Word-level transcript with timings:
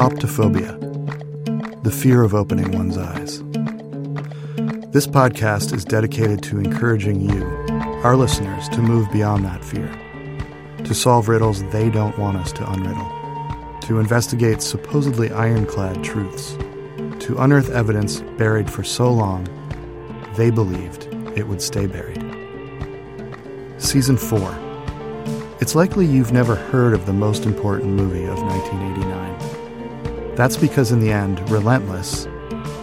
Optophobia, 0.00 0.78
the 1.82 1.90
fear 1.90 2.22
of 2.22 2.34
opening 2.34 2.70
one's 2.70 2.96
eyes. 2.96 3.40
This 4.92 5.08
podcast 5.08 5.72
is 5.74 5.84
dedicated 5.84 6.44
to 6.44 6.58
encouraging 6.58 7.20
you, 7.20 7.44
our 8.04 8.14
listeners, 8.14 8.68
to 8.68 8.78
move 8.78 9.10
beyond 9.10 9.44
that 9.44 9.64
fear, 9.64 9.90
to 10.84 10.94
solve 10.94 11.28
riddles 11.28 11.64
they 11.70 11.90
don't 11.90 12.16
want 12.18 12.36
us 12.36 12.52
to 12.52 12.62
unriddle, 12.62 13.80
to 13.82 13.98
investigate 13.98 14.62
supposedly 14.62 15.32
ironclad 15.32 16.04
truths, 16.04 16.52
to 17.18 17.36
unearth 17.38 17.70
evidence 17.70 18.20
buried 18.38 18.70
for 18.70 18.84
so 18.84 19.10
long 19.10 19.48
they 20.36 20.50
believed 20.50 21.08
it 21.36 21.46
would 21.46 21.62
stay 21.62 21.86
buried. 21.86 22.24
Season 23.78 24.16
4. 24.16 24.56
It's 25.60 25.74
likely 25.74 26.06
you've 26.06 26.32
never 26.32 26.54
heard 26.54 26.94
of 26.94 27.06
the 27.06 27.12
most 27.12 27.44
important 27.44 27.92
movie 27.92 28.24
of 28.24 28.40
1989. 28.42 30.34
That's 30.34 30.56
because 30.56 30.92
in 30.92 31.00
the 31.00 31.12
end, 31.12 31.48
Relentless 31.50 32.26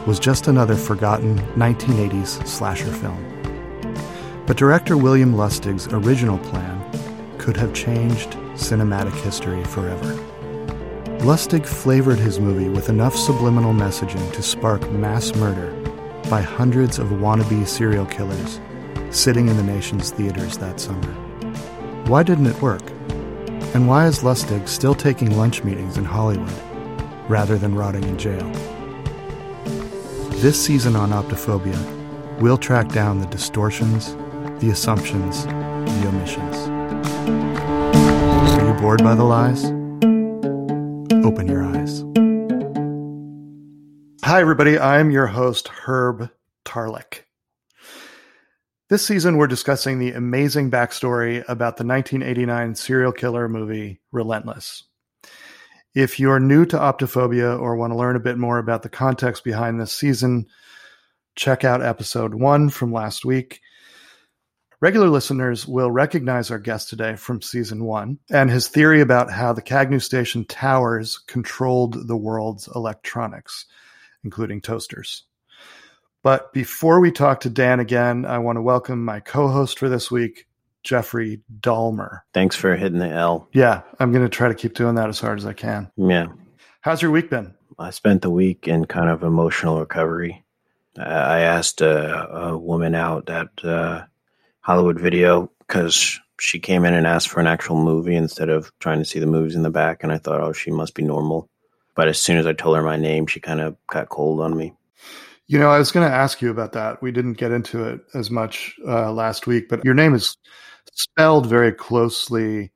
was 0.06 0.20
just 0.20 0.48
another 0.48 0.76
forgotten 0.76 1.40
1980s 1.56 2.46
slasher 2.48 2.92
film. 2.92 3.24
But 4.46 4.58
director 4.58 4.98
William 4.98 5.34
Lustig's 5.34 5.88
original 5.92 6.38
plan 6.40 6.84
could 7.38 7.58
have 7.58 7.74
changed 7.74 8.32
cinematic 8.56 9.14
history 9.22 9.64
forever. 9.66 10.14
Lustig 11.20 11.66
flavored 11.66 12.20
his 12.20 12.40
movie 12.40 12.70
with 12.70 12.90
enough 12.90 13.16
subliminal 13.16 13.74
messaging 13.74 14.32
to 14.34 14.42
spark 14.42 14.90
mass 14.92 15.36
murder 15.36 15.77
by 16.30 16.42
hundreds 16.42 17.00
of 17.00 17.08
wannabe 17.08 17.68
serial 17.68 18.06
killers 18.06 18.60
sitting 19.10 19.48
in 19.48 19.58
the 19.58 19.64
nation's 19.64 20.12
theaters 20.12 20.58
that 20.58 20.80
summer. 20.80 21.14
Why 22.08 22.24
didn't 22.24 22.48
it 22.48 22.62
work? 22.62 22.82
And 23.74 23.88
why 23.88 24.08
is 24.08 24.20
Lustig 24.20 24.68
still 24.68 24.96
taking 24.96 25.38
lunch 25.38 25.64
meetings 25.64 25.98
in 25.98 26.06
Hollywood 26.06 26.54
rather 27.30 27.58
than 27.58 27.76
rotting 27.76 28.04
in 28.04 28.18
jail? 28.18 28.50
This 30.42 30.64
season 30.64 30.96
on 30.96 31.12
Optophobia, 31.12 31.78
we'll 32.40 32.58
track 32.58 32.90
down 32.90 33.20
the 33.20 33.28
distortions, 33.28 34.16
the 34.60 34.70
assumptions, 34.70 35.46
the 35.46 36.08
omissions. 36.08 36.56
Are 38.58 38.68
you 38.68 38.74
bored 38.80 39.04
by 39.04 39.16
the 39.16 39.24
lies? 39.24 39.66
Open 41.26 41.48
your 41.48 41.64
eyes. 41.64 41.67
Hi, 44.28 44.42
everybody. 44.42 44.78
I'm 44.78 45.10
your 45.10 45.28
host, 45.28 45.70
Herb 45.70 46.30
Tarlek. 46.66 47.22
This 48.90 49.06
season, 49.06 49.38
we're 49.38 49.48
discussing 49.48 50.00
the 50.00 50.12
amazing 50.12 50.70
backstory 50.70 51.46
about 51.48 51.78
the 51.78 51.86
1989 51.86 52.76
serial 52.76 53.14
killer 53.14 53.48
movie 53.48 54.02
Relentless. 54.12 54.84
If 55.96 56.20
you're 56.20 56.42
new 56.42 56.66
to 56.66 56.78
Optophobia 56.78 57.58
or 57.58 57.78
want 57.78 57.94
to 57.94 57.98
learn 57.98 58.18
a 58.18 58.20
bit 58.20 58.38
more 58.38 58.58
about 58.58 58.84
the 58.84 58.90
context 58.90 59.46
behind 59.46 59.80
this 59.80 59.94
season, 59.94 60.48
check 61.38 61.64
out 61.64 61.82
episode 61.82 62.34
one 62.34 62.70
from 62.70 62.92
last 62.92 63.24
week. 63.24 63.62
Regular 64.82 65.08
listeners 65.08 65.66
will 65.66 65.90
recognize 65.90 66.52
our 66.52 66.60
guest 66.60 66.90
today 66.90 67.16
from 67.16 67.42
season 67.42 67.86
one 67.86 68.20
and 68.30 68.50
his 68.50 68.68
theory 68.68 69.00
about 69.00 69.32
how 69.32 69.54
the 69.54 69.62
Kagnew 69.62 70.02
Station 70.02 70.44
towers 70.44 71.18
controlled 71.18 72.10
the 72.10 72.18
world's 72.18 72.68
electronics, 72.76 73.66
including 74.28 74.60
toasters. 74.60 75.24
But 76.22 76.52
before 76.52 77.00
we 77.00 77.14
talk 77.14 77.40
to 77.42 77.50
Dan 77.50 77.80
again, 77.80 78.26
I 78.26 78.40
want 78.40 78.58
to 78.58 78.62
welcome 78.62 79.06
my 79.06 79.22
co 79.22 79.48
host 79.48 79.80
for 79.80 79.88
this 79.88 80.12
week, 80.12 80.46
Jeffrey 80.84 81.40
Dahmer. 81.62 82.24
Thanks 82.34 82.54
for 82.58 82.76
hitting 82.76 83.00
the 83.00 83.08
L. 83.08 83.48
Yeah, 83.54 83.84
I'm 84.02 84.12
going 84.12 84.26
to 84.26 84.30
try 84.30 84.50
to 84.50 84.54
keep 84.54 84.74
doing 84.74 84.96
that 84.96 85.08
as 85.08 85.22
hard 85.22 85.40
as 85.40 85.46
I 85.46 85.54
can. 85.54 85.90
Yeah. 85.96 86.28
How's 86.82 87.02
your 87.02 87.12
week 87.12 87.30
been? 87.30 87.54
I 87.80 87.92
spent 87.92 88.22
the 88.22 88.30
week 88.30 88.68
in 88.68 88.84
kind 88.84 89.10
of 89.10 89.24
emotional 89.24 89.80
recovery. 89.80 90.44
I 90.98 91.40
asked 91.40 91.80
a, 91.80 92.28
a 92.30 92.58
woman 92.58 92.94
out 92.94 93.30
at 93.30 93.64
uh, 93.64 94.04
Hollywood 94.60 95.00
Video 95.00 95.50
because 95.60 96.20
she 96.42 96.60
came 96.60 96.84
in 96.84 96.94
and 96.94 97.08
asked 97.08 97.30
for 97.30 97.40
an 97.40 97.48
actual 97.48 97.82
movie 97.82 98.18
instead 98.18 98.50
of 98.50 98.74
trying 98.80 99.00
to 99.00 99.06
see 99.06 99.20
the 99.20 99.26
movies 99.28 99.56
in 99.56 99.64
the 99.64 99.70
back. 99.70 100.04
And 100.04 100.12
I 100.12 100.18
thought, 100.18 100.42
oh, 100.42 100.52
she 100.52 100.72
must 100.72 100.94
be 100.94 101.04
normal. 101.04 101.50
But 101.98 102.08
as 102.08 102.22
soon 102.22 102.38
as 102.38 102.46
I 102.46 102.54
told 102.54 102.78
her 102.78 102.84
my 102.84 102.96
name, 102.96 103.26
she 103.26 103.40
kind 103.40 103.60
of 103.60 103.76
got 103.88 104.10
cold 104.10 104.40
on 104.40 104.56
me. 104.56 104.72
You 105.48 105.58
know, 105.58 105.70
I 105.70 105.80
was 105.80 105.92
going 105.92 106.08
to 106.08 106.16
ask 106.16 106.44
you 106.44 106.52
about 106.52 106.74
that. 106.74 107.02
We 107.02 107.12
didn't 107.12 107.34
get 107.40 107.52
into 107.52 107.84
it 107.86 108.02
as 108.14 108.30
much 108.30 108.76
uh, 108.88 109.12
last 109.12 109.48
week, 109.48 109.68
but 109.68 109.84
your 109.84 109.96
name 109.96 110.14
is 110.14 110.38
spelled 110.94 111.48
very 111.48 111.72
closely 111.72 112.72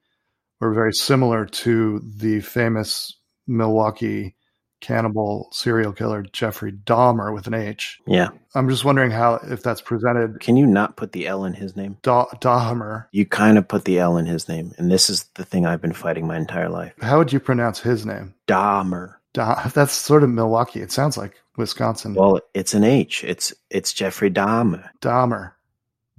or 0.60 0.74
very 0.74 0.92
similar 0.92 1.46
to 1.46 2.02
the 2.18 2.42
famous 2.42 3.16
Milwaukee 3.46 4.36
cannibal 4.82 5.48
serial 5.52 5.94
killer 5.94 6.24
Jeffrey 6.24 6.72
Dahmer 6.72 7.34
with 7.34 7.48
an 7.48 7.54
H. 7.54 8.00
Yeah. 8.06 8.30
I'm 8.54 8.68
just 8.68 8.84
wondering 8.84 9.12
how 9.12 9.36
if 9.44 9.64
that's 9.64 9.82
presented. 9.82 10.40
Can 10.42 10.58
you 10.58 10.66
not 10.66 10.98
put 10.98 11.14
the 11.14 11.28
L 11.28 11.46
in 11.46 11.54
his 11.54 11.76
name? 11.76 11.98
Da- 12.02 12.26
Dahmer. 12.42 13.06
You 13.12 13.26
kind 13.26 13.58
of 13.58 13.68
put 13.68 13.86
the 13.86 14.00
L 14.00 14.18
in 14.18 14.26
his 14.26 14.50
name, 14.50 14.74
and 14.78 14.92
this 14.92 15.10
is 15.10 15.24
the 15.36 15.46
thing 15.46 15.66
I've 15.66 15.82
been 15.82 15.94
fighting 15.94 16.28
my 16.28 16.38
entire 16.38 16.70
life. 16.70 16.94
How 17.02 17.18
would 17.20 17.32
you 17.32 17.40
pronounce 17.40 17.80
his 17.80 18.06
name? 18.06 18.34
Dahmer. 18.48 19.16
Da- 19.34 19.68
that's 19.70 19.94
sort 19.94 20.24
of 20.24 20.30
Milwaukee. 20.30 20.82
It 20.82 20.92
sounds 20.92 21.18
like 21.18 21.42
Wisconsin. 21.56 22.16
Well, 22.16 22.42
it's 22.54 22.74
an 22.74 22.84
H. 22.84 23.24
It's 23.24 23.54
it's 23.70 23.94
Jeffrey 23.94 24.30
Dahmer. 24.30 24.90
Dahmer. 25.02 25.54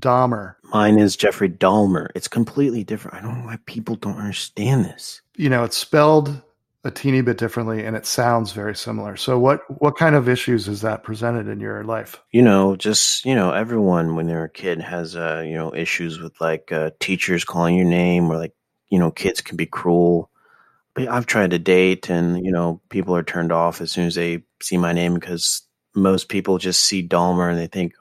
Dahmer. 0.01 0.57
Mine 0.65 0.99
is 0.99 1.17
Jeffrey 1.17 1.49
Dahmer. 1.49 2.09
It's 2.15 2.29
completely 2.29 2.83
different. 2.85 3.19
I 3.19 3.21
don't 3.21 3.41
know 3.41 3.47
why 3.47 3.59
people 3.67 3.97
don't 3.97 4.19
understand 4.19 4.85
this. 4.85 5.21
You 5.37 5.49
know, 5.49 5.65
it's 5.65 5.77
spelled 5.77 6.41
a 6.85 6.91
teeny 6.91 7.21
bit 7.21 7.39
differently 7.39 7.85
and 7.85 7.95
it 7.97 8.07
sounds 8.07 8.53
very 8.53 8.75
similar. 8.75 9.17
So 9.17 9.39
what 9.39 9.61
what 9.81 9.97
kind 9.97 10.17
of 10.17 10.29
issues 10.29 10.67
is 10.67 10.81
that 10.81 11.05
presented 11.05 11.47
in 11.47 11.61
your 11.61 11.85
life? 11.85 12.21
You 12.33 12.43
know, 12.43 12.75
just, 12.75 13.25
you 13.25 13.35
know, 13.35 13.53
everyone 13.53 14.17
when 14.17 14.27
they're 14.27 14.45
a 14.45 14.51
kid 14.51 14.81
has 14.81 15.15
uh, 15.15 15.45
you 15.47 15.55
know, 15.55 15.75
issues 15.75 16.19
with 16.19 16.41
like 16.41 16.73
uh, 16.73 16.91
teachers 16.99 17.45
calling 17.45 17.77
your 17.77 17.87
name 17.87 18.31
or 18.31 18.37
like, 18.37 18.55
you 18.89 18.99
know, 18.99 19.11
kids 19.11 19.41
can 19.41 19.57
be 19.57 19.67
cruel. 19.67 20.31
But 20.95 21.09
I've 21.09 21.27
tried 21.27 21.51
to 21.53 21.59
date 21.59 22.11
and, 22.11 22.45
you 22.45 22.53
know, 22.53 22.83
people 22.91 23.17
are 23.17 23.23
turned 23.23 23.53
off 23.53 23.81
as 23.81 23.93
soon 23.93 24.07
as 24.07 24.15
they 24.15 24.43
see 24.61 24.77
my 24.77 24.93
name 24.93 25.15
because 25.15 25.63
most 25.95 26.29
people 26.29 26.59
just 26.59 26.83
see 26.85 27.07
Dahmer 27.07 27.49
and 27.51 27.59
they 27.59 27.67
think, 27.67 27.93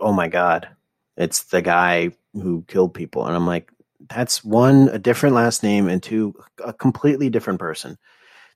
"Oh 0.00 0.12
my 0.12 0.28
god, 0.28 0.68
it's 1.16 1.44
the 1.44 1.62
guy 1.62 2.12
who 2.34 2.64
killed 2.68 2.94
people." 2.94 3.26
And 3.26 3.36
I'm 3.36 3.46
like, 3.46 3.70
that's 4.08 4.44
one 4.44 4.88
a 4.88 4.98
different 4.98 5.34
last 5.34 5.62
name 5.62 5.88
and 5.88 6.02
two 6.02 6.34
a 6.64 6.72
completely 6.72 7.30
different 7.30 7.60
person. 7.60 7.98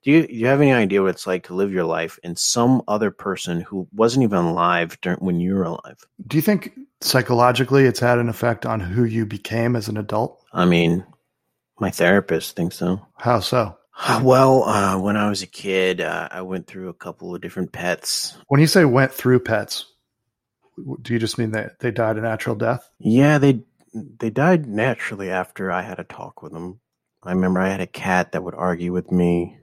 Do 0.02 0.10
you 0.10 0.26
do 0.26 0.34
you 0.34 0.46
have 0.46 0.60
any 0.60 0.72
idea 0.72 1.02
what 1.02 1.10
it's 1.10 1.26
like 1.26 1.44
to 1.44 1.54
live 1.54 1.72
your 1.72 1.84
life 1.84 2.18
in 2.22 2.36
some 2.36 2.82
other 2.88 3.10
person 3.10 3.60
who 3.60 3.86
wasn't 3.92 4.24
even 4.24 4.38
alive 4.38 4.98
during, 5.02 5.18
when 5.18 5.40
you 5.40 5.54
were 5.54 5.64
alive? 5.64 5.98
Do 6.26 6.36
you 6.36 6.42
think 6.42 6.72
psychologically 7.00 7.84
it's 7.84 8.00
had 8.00 8.18
an 8.18 8.28
effect 8.28 8.64
on 8.64 8.80
who 8.80 9.04
you 9.04 9.26
became 9.26 9.76
as 9.76 9.88
an 9.88 9.96
adult? 9.96 10.42
I 10.52 10.64
mean, 10.64 11.04
my 11.78 11.90
therapist 11.90 12.56
thinks 12.56 12.76
so. 12.76 13.06
How 13.16 13.40
so? 13.40 13.76
Well, 14.22 14.64
uh, 14.64 14.98
when 14.98 15.16
I 15.16 15.28
was 15.28 15.42
a 15.42 15.46
kid, 15.46 16.00
uh, 16.00 16.28
I 16.30 16.42
went 16.42 16.66
through 16.66 16.88
a 16.88 16.94
couple 16.94 17.34
of 17.34 17.42
different 17.42 17.72
pets. 17.72 18.36
When 18.48 18.60
you 18.60 18.66
say 18.66 18.84
went 18.86 19.12
through 19.12 19.40
pets, 19.40 19.86
do 21.02 21.12
you 21.12 21.18
just 21.18 21.38
mean 21.38 21.52
that 21.52 21.80
they 21.80 21.90
died 21.90 22.16
a 22.16 22.22
natural 22.22 22.56
death? 22.56 22.88
Yeah, 22.98 23.38
they 23.38 23.64
they 23.92 24.30
died 24.30 24.66
naturally 24.66 25.30
after 25.30 25.70
I 25.70 25.82
had 25.82 25.98
a 25.98 26.04
talk 26.04 26.42
with 26.42 26.52
them. 26.52 26.80
I 27.22 27.32
remember 27.32 27.60
I 27.60 27.68
had 27.68 27.80
a 27.80 27.86
cat 27.86 28.32
that 28.32 28.42
would 28.42 28.54
argue 28.54 28.92
with 28.92 29.10
me. 29.10 29.58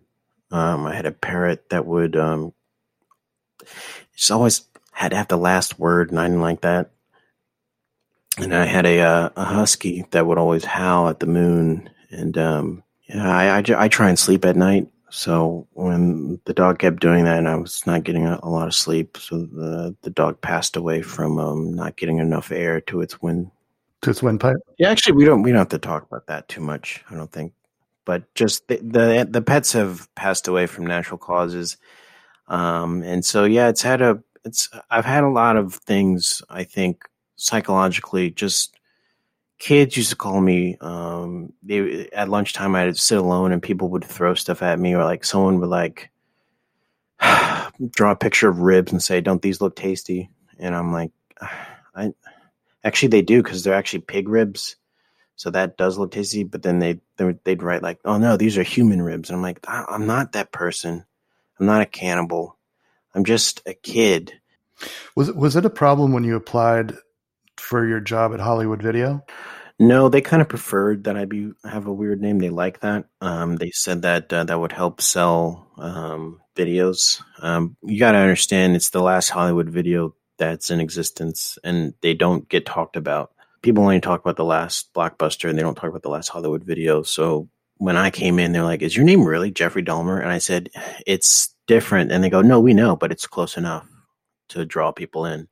Um, 0.52 0.86
I 0.86 0.96
had 0.96 1.06
a 1.06 1.12
parrot 1.12 1.70
that 1.70 1.86
would 1.86 2.16
um, 2.16 2.54
just 4.16 4.32
always 4.32 4.64
had 4.92 5.10
to 5.10 5.18
have 5.18 5.28
the 5.28 5.38
last 5.38 5.80
word, 5.80 6.12
and 6.12 6.20
I 6.20 6.28
didn't 6.28 6.42
like 6.42 6.62
that. 6.62 6.92
And 8.38 8.54
I 8.54 8.66
had 8.66 8.86
a 8.86 9.00
uh, 9.00 9.30
a 9.36 9.44
husky 9.44 10.06
that 10.12 10.26
would 10.26 10.38
always 10.38 10.64
howl 10.64 11.10
at 11.10 11.20
the 11.20 11.26
moon, 11.26 11.90
and 12.12 12.38
um, 12.38 12.84
yeah, 13.10 13.30
I, 13.30 13.58
I, 13.58 13.64
I 13.84 13.88
try 13.88 14.10
and 14.10 14.20
sleep 14.20 14.46
at 14.46 14.56
night. 14.56 14.88
So 15.10 15.68
when 15.72 16.40
the 16.46 16.54
dog 16.54 16.80
kept 16.80 17.00
doing 17.00 17.24
that, 17.24 17.40
and 17.40 17.48
I 17.48 17.56
was 17.56 17.86
not 17.88 18.04
getting 18.04 18.28
a, 18.28 18.40
a 18.44 18.50
lot 18.50 18.68
of 18.68 18.76
sleep, 18.76 19.18
so 19.18 19.40
the 19.40 19.96
the 20.04 20.12
dog 20.12 20.42
passed 20.42 20.78
away 20.78 21.02
from 21.02 21.40
um, 21.40 21.74
not 21.74 21.98
getting 21.98 22.20
enough 22.20 22.52
air 22.52 22.80
to 22.82 23.02
its 23.02 23.22
wind 23.22 23.50
to 24.02 24.10
its 24.10 24.22
windpipe. 24.22 24.58
Yeah, 24.78 24.90
actually, 24.90 25.14
we 25.14 25.26
don't 25.26 25.42
we 25.42 25.52
don't 25.52 25.60
have 25.60 25.70
to 25.70 25.80
talk 25.80 26.04
about 26.04 26.28
that 26.28 26.48
too 26.48 26.62
much. 26.62 27.04
I 27.10 27.16
don't 27.16 27.32
think, 27.32 27.54
but 28.06 28.34
just 28.36 28.68
the 28.68 28.78
the, 28.78 29.28
the 29.30 29.42
pets 29.42 29.74
have 29.74 30.14
passed 30.16 30.48
away 30.48 30.68
from 30.68 30.86
natural 30.86 31.18
causes, 31.18 31.78
um, 32.48 33.04
and 33.04 33.26
so 33.26 33.46
yeah, 33.46 33.70
it's 33.70 33.82
had 33.82 34.02
a 34.02 34.22
it's 34.46 34.70
I've 34.90 35.06
had 35.06 35.24
a 35.24 35.30
lot 35.30 35.58
of 35.58 35.76
things. 35.76 36.42
I 36.50 36.64
think 36.64 37.04
psychologically, 37.36 38.32
just 38.32 38.78
kids 39.60 39.98
used 39.98 40.12
to 40.12 40.16
call 40.16 40.42
me 40.42 40.78
um, 40.82 41.54
they, 41.64 42.08
at 42.10 42.30
lunchtime. 42.30 42.76
I'd 42.76 42.98
sit 42.98 43.18
alone, 43.18 43.52
and 43.52 43.62
people 43.64 43.90
would 43.90 44.06
throw 44.06 44.36
stuff 44.36 44.62
at 44.62 44.80
me, 44.80 44.94
or 44.94 45.04
like 45.04 45.26
someone 45.26 45.60
would 45.60 45.70
like 45.70 46.12
draw 47.20 48.12
a 48.12 48.16
picture 48.16 48.50
of 48.50 48.60
ribs 48.60 48.92
and 48.92 49.02
say, 49.02 49.22
"Don't 49.22 49.42
these 49.42 49.62
look 49.62 49.76
tasty?" 49.76 50.30
And 50.60 50.76
I'm 50.76 50.92
like. 50.94 51.12
I 51.96 52.14
actually 52.84 53.10
they 53.10 53.22
do 53.22 53.42
because 53.42 53.64
they're 53.64 53.74
actually 53.74 54.02
pig 54.02 54.30
ribs, 54.30 54.76
so 55.36 55.50
that 55.52 55.78
does 55.78 55.98
look 55.98 56.12
tasty. 56.12 56.44
But 56.44 56.64
then 56.64 56.80
they 56.80 57.00
they'd 57.44 57.64
write 57.64 57.84
like, 57.84 58.00
"Oh 58.06 58.18
no, 58.18 58.38
these 58.38 58.58
are 58.58 58.64
human 58.64 59.02
ribs," 59.02 59.30
and 59.30 59.38
I'm 59.38 59.44
like, 59.44 59.60
I'm 59.68 60.06
not 60.06 60.34
that 60.34 60.52
person. 60.52 61.06
I'm 61.60 61.66
not 61.66 61.82
a 61.82 61.86
cannibal. 61.86 62.58
I'm 63.16 63.24
just 63.24 63.62
a 63.66 63.74
kid. 63.74 64.34
Was 65.16 65.32
was 65.32 65.56
it 65.56 65.66
a 65.66 65.70
problem 65.70 66.14
when 66.14 66.24
you 66.24 66.36
applied 66.36 66.94
for 67.58 67.88
your 67.88 68.00
job 68.00 68.34
at 68.34 68.40
Hollywood 68.40 68.82
Video? 68.82 69.24
No, 69.80 70.10
they 70.10 70.22
kind 70.22 70.42
of 70.42 70.50
preferred 70.50 71.04
that 71.04 71.18
I 71.18 71.26
be 71.26 71.52
have 71.64 71.86
a 71.86 71.94
weird 71.94 72.20
name. 72.20 72.40
They 72.40 72.50
like 72.50 72.80
that. 72.80 73.06
Um, 73.22 73.58
they 73.58 73.70
said 73.72 74.02
that 74.02 74.34
uh, 74.34 74.44
that 74.46 74.60
would 74.60 74.72
help 74.72 75.02
sell 75.02 75.68
um, 75.78 76.42
videos. 76.56 77.22
Um, 77.40 77.78
you 77.84 78.00
got 78.00 78.14
to 78.14 78.18
understand, 78.18 78.76
it's 78.76 78.90
the 78.90 79.04
last 79.04 79.30
Hollywood 79.30 79.70
video 79.70 80.16
that's 80.38 80.70
in 80.70 80.80
existence, 80.80 81.58
and 81.64 81.94
they 82.02 82.14
don't 82.14 82.48
get 82.50 82.66
talked 82.66 82.96
about. 82.96 83.32
People 83.62 83.84
only 83.84 84.00
talk 84.00 84.22
about 84.22 84.36
the 84.38 84.46
last 84.46 84.94
blockbuster, 84.94 85.50
and 85.50 85.58
they 85.58 85.64
don't 85.64 85.76
talk 85.76 85.90
about 85.90 86.04
the 86.04 86.10
last 86.10 86.30
Hollywood 86.30 86.64
video. 86.64 87.04
So 87.04 87.50
when 87.78 87.98
I 87.98 88.10
came 88.10 88.40
in, 88.40 88.52
they're 88.52 88.64
like, 88.64 88.82
"Is 88.82 88.96
your 88.96 89.06
name 89.06 89.26
really 89.26 89.52
Jeffrey 89.52 89.84
Dahmer?" 89.84 90.22
And 90.22 90.30
I 90.30 90.38
said, 90.38 90.70
"It's 91.06 91.54
different." 91.68 92.12
And 92.12 92.24
they 92.24 92.30
go, 92.30 92.42
"No, 92.42 92.60
we 92.60 92.74
know, 92.74 92.96
but 92.96 93.12
it's 93.12 93.28
close 93.28 93.58
enough 93.58 93.88
to 94.50 94.66
draw 94.66 94.92
people 94.92 95.26
in." 95.26 95.48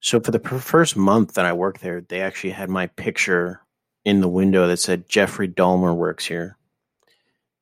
So 0.00 0.20
for 0.20 0.30
the 0.30 0.40
first 0.40 0.96
month 0.96 1.34
that 1.34 1.46
I 1.46 1.52
worked 1.52 1.80
there, 1.80 2.00
they 2.00 2.20
actually 2.20 2.50
had 2.50 2.70
my 2.70 2.86
picture 2.86 3.60
in 4.04 4.20
the 4.20 4.28
window 4.28 4.66
that 4.68 4.76
said 4.76 5.08
Jeffrey 5.08 5.48
Dahmer 5.48 5.96
works 5.96 6.26
here. 6.26 6.58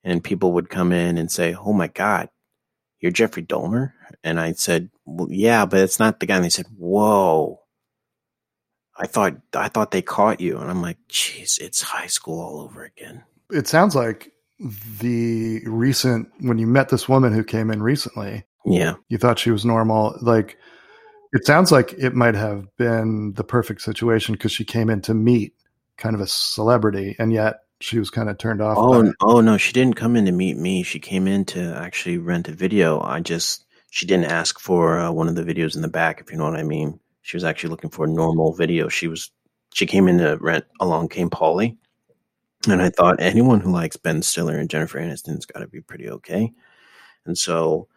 And 0.03 0.23
people 0.23 0.51
would 0.51 0.69
come 0.69 0.91
in 0.91 1.17
and 1.17 1.31
say, 1.31 1.55
"Oh 1.55 1.73
my 1.73 1.87
god, 1.87 2.29
you're 2.99 3.11
Jeffrey 3.11 3.43
Dahmer?" 3.43 3.93
And 4.23 4.39
I 4.39 4.53
said, 4.53 4.89
"Well, 5.05 5.27
yeah, 5.29 5.65
but 5.65 5.79
it's 5.79 5.99
not 5.99 6.19
the 6.19 6.25
guy." 6.25 6.35
And 6.35 6.45
they 6.45 6.49
said, 6.49 6.67
"Whoa." 6.77 7.61
I 8.97 9.07
thought 9.07 9.35
I 9.53 9.67
thought 9.67 9.91
they 9.91 10.01
caught 10.01 10.39
you, 10.39 10.57
and 10.57 10.69
I'm 10.69 10.81
like, 10.81 10.97
"Jeez, 11.09 11.59
it's 11.59 11.81
high 11.81 12.07
school 12.07 12.39
all 12.39 12.61
over 12.61 12.83
again." 12.83 13.23
It 13.51 13.67
sounds 13.67 13.95
like 13.95 14.31
the 14.99 15.61
recent 15.65 16.29
when 16.39 16.57
you 16.57 16.67
met 16.67 16.89
this 16.89 17.09
woman 17.09 17.33
who 17.33 17.43
came 17.43 17.69
in 17.71 17.83
recently. 17.83 18.45
Yeah, 18.65 18.95
you 19.09 19.17
thought 19.17 19.39
she 19.39 19.51
was 19.51 19.65
normal. 19.65 20.17
Like 20.21 20.57
it 21.33 21.45
sounds 21.45 21.71
like 21.71 21.93
it 21.97 22.15
might 22.15 22.35
have 22.35 22.65
been 22.77 23.33
the 23.33 23.43
perfect 23.43 23.81
situation 23.81 24.33
because 24.33 24.53
she 24.53 24.63
came 24.63 24.89
in 24.89 25.01
to 25.01 25.13
meet 25.13 25.53
kind 25.97 26.15
of 26.15 26.21
a 26.21 26.27
celebrity, 26.27 27.15
and 27.19 27.33
yet 27.33 27.57
she 27.81 27.99
was 27.99 28.09
kind 28.09 28.29
of 28.29 28.37
turned 28.37 28.61
off. 28.61 28.77
Oh, 28.77 29.13
oh 29.21 29.41
no, 29.41 29.57
she 29.57 29.73
didn't 29.73 29.95
come 29.95 30.15
in 30.15 30.25
to 30.25 30.31
meet 30.31 30.57
me. 30.57 30.83
She 30.83 30.99
came 30.99 31.27
in 31.27 31.45
to 31.45 31.75
actually 31.75 32.17
rent 32.17 32.47
a 32.47 32.53
video. 32.53 33.01
I 33.01 33.19
just 33.19 33.65
she 33.91 34.05
didn't 34.05 34.31
ask 34.31 34.59
for 34.59 34.99
uh, 34.99 35.11
one 35.11 35.27
of 35.27 35.35
the 35.35 35.43
videos 35.43 35.75
in 35.75 35.81
the 35.81 35.87
back, 35.87 36.21
if 36.21 36.31
you 36.31 36.37
know 36.37 36.45
what 36.45 36.59
I 36.59 36.63
mean. 36.63 36.99
She 37.21 37.37
was 37.37 37.43
actually 37.43 37.71
looking 37.71 37.89
for 37.89 38.05
a 38.05 38.09
normal 38.09 38.53
video. 38.53 38.87
She 38.87 39.07
was 39.07 39.31
she 39.73 39.85
came 39.85 40.07
in 40.07 40.19
to 40.19 40.37
rent. 40.39 40.65
Along 40.79 41.09
came 41.09 41.29
Polly, 41.29 41.77
and 42.67 42.81
I 42.81 42.89
thought 42.89 43.19
anyone 43.19 43.59
who 43.59 43.71
likes 43.71 43.97
Ben 43.97 44.21
Stiller 44.21 44.57
and 44.57 44.69
Jennifer 44.69 44.99
Aniston's 44.99 45.45
got 45.45 45.59
to 45.59 45.67
be 45.67 45.81
pretty 45.81 46.09
okay. 46.09 46.51
And 47.25 47.37
so 47.37 47.87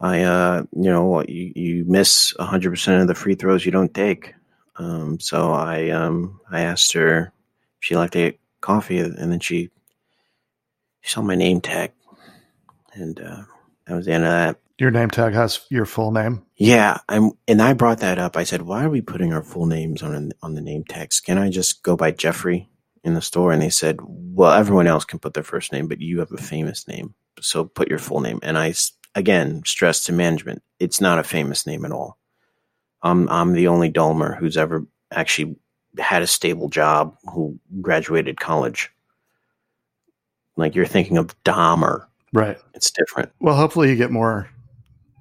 I, 0.00 0.22
uh, 0.22 0.64
you 0.72 0.90
know, 0.90 1.22
you, 1.22 1.52
you 1.54 1.84
miss 1.86 2.34
100% 2.34 3.00
of 3.00 3.06
the 3.06 3.14
free 3.14 3.34
throws 3.34 3.64
you 3.64 3.72
don't 3.72 3.94
take. 3.94 4.34
Um, 4.76 5.20
so 5.20 5.52
I, 5.52 5.90
um, 5.90 6.40
I 6.50 6.62
asked 6.62 6.92
her 6.94 7.32
if 7.80 7.86
she 7.86 7.96
liked 7.96 8.14
to 8.14 8.30
get 8.30 8.40
coffee, 8.62 8.98
and 8.98 9.30
then 9.30 9.40
she, 9.40 9.70
she 11.02 11.10
saw 11.10 11.20
my 11.20 11.34
name 11.34 11.60
tag, 11.60 11.92
and 12.94 13.20
uh, 13.20 13.42
that 13.86 13.94
was 13.94 14.06
the 14.06 14.12
end 14.12 14.24
of 14.24 14.30
that. 14.30 14.58
Your 14.78 14.90
name 14.90 15.10
tag 15.10 15.34
has 15.34 15.60
your 15.68 15.84
full 15.84 16.10
name. 16.10 16.44
Yeah, 16.56 16.98
I'm, 17.08 17.32
and 17.46 17.60
I 17.60 17.74
brought 17.74 17.98
that 17.98 18.18
up. 18.18 18.36
I 18.36 18.44
said, 18.44 18.62
"Why 18.62 18.84
are 18.84 18.90
we 18.90 19.02
putting 19.02 19.32
our 19.32 19.42
full 19.42 19.66
names 19.66 20.02
on 20.02 20.32
on 20.42 20.54
the 20.54 20.62
name 20.62 20.84
tags? 20.84 21.20
Can 21.20 21.38
I 21.38 21.50
just 21.50 21.82
go 21.82 21.96
by 21.96 22.10
Jeffrey 22.10 22.68
in 23.04 23.14
the 23.14 23.20
store?" 23.20 23.52
And 23.52 23.60
they 23.60 23.70
said, 23.70 23.98
"Well, 24.02 24.52
everyone 24.52 24.86
else 24.86 25.04
can 25.04 25.18
put 25.18 25.34
their 25.34 25.42
first 25.42 25.72
name, 25.72 25.88
but 25.88 26.00
you 26.00 26.20
have 26.20 26.32
a 26.32 26.38
famous 26.38 26.88
name, 26.88 27.14
so 27.40 27.64
put 27.64 27.88
your 27.90 27.98
full 27.98 28.20
name." 28.20 28.40
And 28.42 28.56
I 28.56 28.72
again, 29.14 29.62
stress 29.66 30.04
to 30.04 30.12
management. 30.12 30.62
It's 30.78 31.00
not 31.00 31.18
a 31.18 31.24
famous 31.24 31.66
name 31.66 31.84
at 31.84 31.92
all. 31.92 32.18
I'm 33.02 33.28
I'm 33.28 33.52
the 33.52 33.68
only 33.68 33.88
Dolmer 33.88 34.36
who's 34.36 34.56
ever 34.56 34.86
actually 35.10 35.56
had 35.98 36.22
a 36.22 36.26
stable 36.26 36.68
job 36.68 37.16
who 37.32 37.58
graduated 37.80 38.40
college. 38.40 38.90
Like 40.56 40.74
you're 40.74 40.86
thinking 40.86 41.18
of 41.18 41.40
Dahmer. 41.44 42.06
Right. 42.32 42.58
It's 42.74 42.90
different. 42.90 43.30
Well, 43.40 43.56
hopefully 43.56 43.90
you 43.90 43.96
get 43.96 44.10
more 44.10 44.48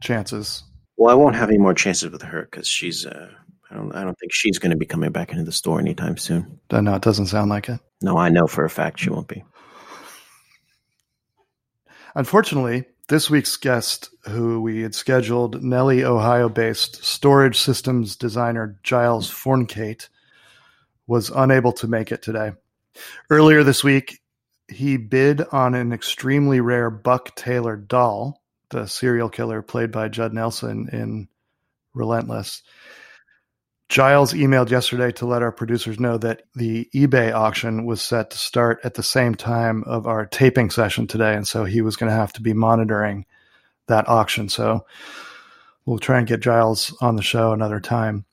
chances. 0.02 0.64
Well, 0.98 1.10
I 1.10 1.16
won't 1.16 1.36
have 1.36 1.50
any 1.50 1.58
more 1.58 1.74
chances 1.74 2.12
with 2.12 2.22
her 2.22 2.44
because 2.44 2.68
she's. 2.68 3.06
Uh, 3.06 3.30
I 3.70 3.76
don't. 3.76 3.94
I 3.94 4.04
don't 4.04 4.18
think 4.20 4.34
she's 4.34 4.60
going 4.60 4.72
to 4.72 4.78
be 4.78 4.86
coming 4.86 5.12
back 5.12 5.32
into 5.32 5.44
the 5.44 5.52
store 5.52 5.80
anytime 5.80 6.18
soon. 6.18 6.60
No, 6.72 6.96
it 6.96 7.02
doesn't 7.02 7.28
sound 7.28 7.50
like 7.50 7.70
it. 7.70 7.80
No, 8.02 8.18
I 8.18 8.30
know 8.30 8.48
for 8.48 8.66
a 8.66 8.70
fact 8.70 9.00
she 9.00 9.10
won't 9.10 9.28
be. 9.28 9.44
Unfortunately, 12.14 12.86
this 13.08 13.30
week's 13.30 13.58
guest, 13.58 14.10
who 14.28 14.62
we 14.62 14.82
had 14.82 14.96
scheduled, 14.96 15.64
Nellie, 15.64 16.04
Ohio 16.04 16.50
based 16.50 17.04
storage 17.04 17.60
systems 17.60 18.16
designer 18.16 18.80
Giles 18.84 19.30
Forncate, 19.30 20.10
was 21.08 21.30
unable 21.30 21.74
to 21.74 21.88
make 21.88 22.12
it 22.12 22.22
today. 22.22 22.52
Earlier 23.30 23.64
this 23.64 23.84
week, 23.84 24.22
he 24.68 24.98
bid 24.98 25.42
on 25.52 25.76
an 25.76 25.92
extremely 25.92 26.62
rare 26.62 26.90
Buck 26.90 27.36
Taylor 27.36 27.76
doll, 27.76 28.42
the 28.70 28.88
serial 28.88 29.30
killer 29.30 29.62
played 29.62 29.92
by 29.92 30.08
Judd 30.08 30.34
Nelson 30.34 30.90
in 30.92 31.28
Relentless. 31.94 32.64
Giles 33.90 34.34
emailed 34.34 34.70
yesterday 34.70 35.12
to 35.12 35.26
let 35.26 35.42
our 35.42 35.52
producers 35.52 36.00
know 36.00 36.18
that 36.20 36.44
the 36.56 36.90
eBay 36.96 37.34
auction 37.34 37.86
was 37.86 38.02
set 38.02 38.32
to 38.32 38.38
start 38.38 38.80
at 38.86 38.94
the 38.94 39.04
same 39.04 39.36
time 39.36 39.84
of 39.84 40.08
our 40.08 40.26
taping 40.26 40.70
session 40.70 41.08
today. 41.08 41.36
And 41.36 41.46
so 41.46 41.66
he 41.66 41.82
was 41.82 41.98
going 41.98 42.10
to 42.10 42.16
have 42.16 42.32
to 42.34 42.42
be 42.42 42.54
monitoring 42.54 43.26
that 43.88 44.08
auction. 44.08 44.48
So 44.48 44.86
we'll 45.86 46.00
try 46.00 46.20
and 46.20 46.28
get 46.28 46.40
Giles 46.40 46.96
on 47.02 47.18
the 47.18 47.22
show 47.22 47.52
another 47.52 47.82
time. 47.82 48.24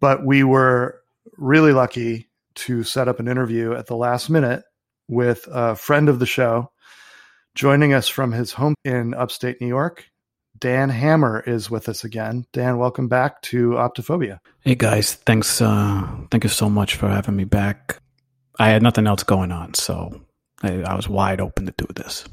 But 0.00 0.26
we 0.26 0.42
were 0.42 1.00
really 1.36 1.72
lucky 1.72 2.28
to 2.56 2.82
set 2.82 3.08
up 3.08 3.20
an 3.20 3.28
interview 3.28 3.74
at 3.74 3.86
the 3.86 3.96
last 3.96 4.30
minute 4.30 4.64
with 5.08 5.46
a 5.50 5.74
friend 5.76 6.08
of 6.08 6.18
the 6.18 6.26
show 6.26 6.70
joining 7.54 7.92
us 7.92 8.08
from 8.08 8.30
his 8.30 8.52
home 8.52 8.74
in 8.84 9.14
upstate 9.14 9.60
New 9.60 9.66
York, 9.66 10.08
Dan 10.58 10.90
Hammer 10.90 11.42
is 11.46 11.70
with 11.70 11.88
us 11.88 12.04
again. 12.04 12.46
Dan, 12.52 12.78
welcome 12.78 13.08
back 13.08 13.42
to 13.42 13.70
Optophobia. 13.70 14.38
Hey 14.60 14.74
guys, 14.74 15.14
thanks. 15.14 15.60
Uh, 15.60 16.06
thank 16.30 16.44
you 16.44 16.50
so 16.50 16.68
much 16.68 16.94
for 16.94 17.08
having 17.08 17.36
me 17.36 17.44
back. 17.44 18.00
I 18.58 18.70
had 18.70 18.82
nothing 18.82 19.06
else 19.06 19.22
going 19.22 19.52
on, 19.52 19.74
so 19.74 20.20
I, 20.62 20.82
I 20.82 20.94
was 20.94 21.08
wide 21.08 21.40
open 21.40 21.66
to 21.66 21.74
do 21.76 21.86
this. 21.94 22.24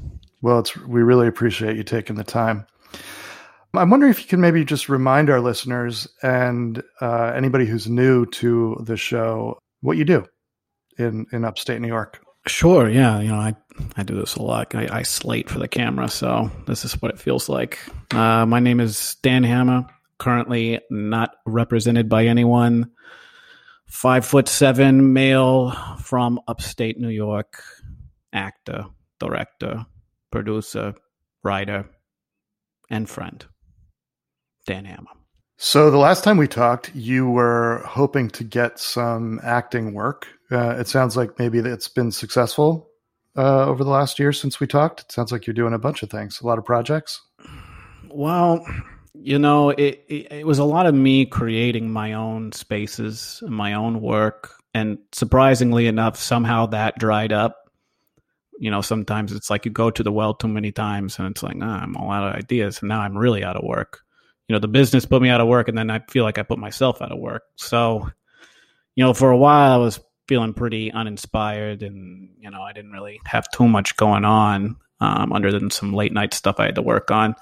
Well, 0.42 0.58
it's 0.60 0.76
we 0.76 1.02
really 1.02 1.28
appreciate 1.28 1.76
you 1.76 1.84
taking 1.84 2.16
the 2.16 2.24
time. 2.24 2.66
I'm 3.76 3.90
wondering 3.90 4.10
if 4.10 4.20
you 4.20 4.26
can 4.26 4.40
maybe 4.40 4.64
just 4.64 4.88
remind 4.88 5.30
our 5.30 5.40
listeners 5.40 6.08
and 6.22 6.82
uh, 7.00 7.32
anybody 7.34 7.66
who's 7.66 7.88
new 7.88 8.26
to 8.26 8.76
the 8.84 8.96
show 8.96 9.58
what 9.80 9.96
you 9.96 10.04
do 10.04 10.24
in 10.98 11.26
in 11.32 11.44
upstate 11.44 11.80
New 11.80 11.88
York. 11.88 12.20
Sure. 12.46 12.88
Yeah. 12.88 13.20
You 13.20 13.28
know, 13.28 13.38
I, 13.38 13.54
I 13.96 14.04
do 14.04 14.14
this 14.14 14.36
a 14.36 14.42
lot. 14.42 14.74
I, 14.74 14.88
I 14.90 15.02
slate 15.02 15.50
for 15.50 15.58
the 15.58 15.68
camera. 15.68 16.08
So 16.08 16.50
this 16.66 16.84
is 16.84 17.00
what 17.02 17.10
it 17.10 17.18
feels 17.18 17.48
like. 17.48 17.78
Uh, 18.12 18.46
my 18.46 18.60
name 18.60 18.78
is 18.78 19.16
Dan 19.22 19.42
Hammer, 19.42 19.86
currently 20.18 20.80
not 20.88 21.34
represented 21.44 22.08
by 22.08 22.26
anyone. 22.26 22.92
Five 23.88 24.24
foot 24.24 24.48
seven 24.48 25.12
male 25.12 25.72
from 26.00 26.40
upstate 26.48 26.98
New 26.98 27.08
York, 27.08 27.62
actor, 28.32 28.86
director, 29.18 29.86
producer, 30.30 30.94
writer, 31.42 31.88
and 32.90 33.08
friend. 33.08 33.44
Dan 34.66 34.84
Hammer. 34.84 35.10
So 35.58 35.90
the 35.90 35.96
last 35.96 36.22
time 36.22 36.36
we 36.36 36.48
talked, 36.48 36.94
you 36.94 37.30
were 37.30 37.82
hoping 37.86 38.28
to 38.30 38.44
get 38.44 38.78
some 38.78 39.40
acting 39.42 39.94
work. 39.94 40.26
Uh, 40.50 40.76
it 40.78 40.86
sounds 40.86 41.16
like 41.16 41.38
maybe 41.38 41.58
it's 41.60 41.88
been 41.88 42.10
successful 42.10 42.90
uh, 43.36 43.64
over 43.64 43.82
the 43.82 43.90
last 43.90 44.18
year 44.18 44.32
since 44.32 44.60
we 44.60 44.66
talked. 44.66 45.00
It 45.00 45.12
sounds 45.12 45.32
like 45.32 45.46
you're 45.46 45.54
doing 45.54 45.72
a 45.72 45.78
bunch 45.78 46.02
of 46.02 46.10
things, 46.10 46.40
a 46.40 46.46
lot 46.46 46.58
of 46.58 46.64
projects. 46.66 47.22
Well, 48.10 48.66
you 49.14 49.38
know, 49.38 49.70
it, 49.70 50.04
it, 50.08 50.30
it 50.30 50.46
was 50.46 50.58
a 50.58 50.64
lot 50.64 50.84
of 50.84 50.94
me 50.94 51.24
creating 51.24 51.90
my 51.90 52.12
own 52.12 52.52
spaces, 52.52 53.42
my 53.48 53.72
own 53.72 54.02
work, 54.02 54.52
and 54.74 54.98
surprisingly 55.12 55.86
enough, 55.86 56.18
somehow 56.18 56.66
that 56.66 56.98
dried 56.98 57.32
up. 57.32 57.56
You 58.58 58.70
know, 58.70 58.82
sometimes 58.82 59.32
it's 59.32 59.48
like 59.48 59.64
you 59.64 59.70
go 59.70 59.90
to 59.90 60.02
the 60.02 60.12
well 60.12 60.34
too 60.34 60.48
many 60.48 60.70
times, 60.70 61.18
and 61.18 61.28
it's 61.28 61.42
like, 61.42 61.56
oh, 61.60 61.66
I'm 61.66 61.96
all 61.96 62.10
out 62.10 62.28
of 62.28 62.34
ideas, 62.34 62.80
and 62.80 62.90
now 62.90 63.00
I'm 63.00 63.16
really 63.16 63.42
out 63.42 63.56
of 63.56 63.64
work 63.64 64.02
you 64.48 64.54
know 64.54 64.60
the 64.60 64.68
business 64.68 65.04
put 65.06 65.22
me 65.22 65.28
out 65.28 65.40
of 65.40 65.48
work 65.48 65.68
and 65.68 65.76
then 65.76 65.90
i 65.90 66.00
feel 66.10 66.24
like 66.24 66.38
i 66.38 66.42
put 66.42 66.58
myself 66.58 67.02
out 67.02 67.12
of 67.12 67.18
work. 67.18 67.42
So 67.56 68.08
you 68.94 69.04
know 69.04 69.14
for 69.14 69.30
a 69.30 69.36
while 69.36 69.72
i 69.72 69.76
was 69.76 70.00
feeling 70.28 70.54
pretty 70.54 70.90
uninspired 70.90 71.82
and 71.82 72.30
you 72.40 72.50
know 72.50 72.62
i 72.62 72.72
didn't 72.72 72.92
really 72.92 73.20
have 73.24 73.48
too 73.50 73.68
much 73.68 73.96
going 73.96 74.24
on 74.24 74.76
um, 75.00 75.32
other 75.32 75.52
than 75.52 75.70
some 75.70 75.92
late 75.92 76.12
night 76.12 76.34
stuff 76.34 76.56
i 76.58 76.66
had 76.66 76.76
to 76.76 76.82
work 76.82 77.10
on. 77.10 77.34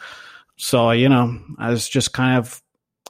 So 0.56 0.90
you 0.90 1.08
know 1.08 1.40
i 1.58 1.70
was 1.70 1.88
just 1.88 2.12
kind 2.12 2.38
of 2.38 2.60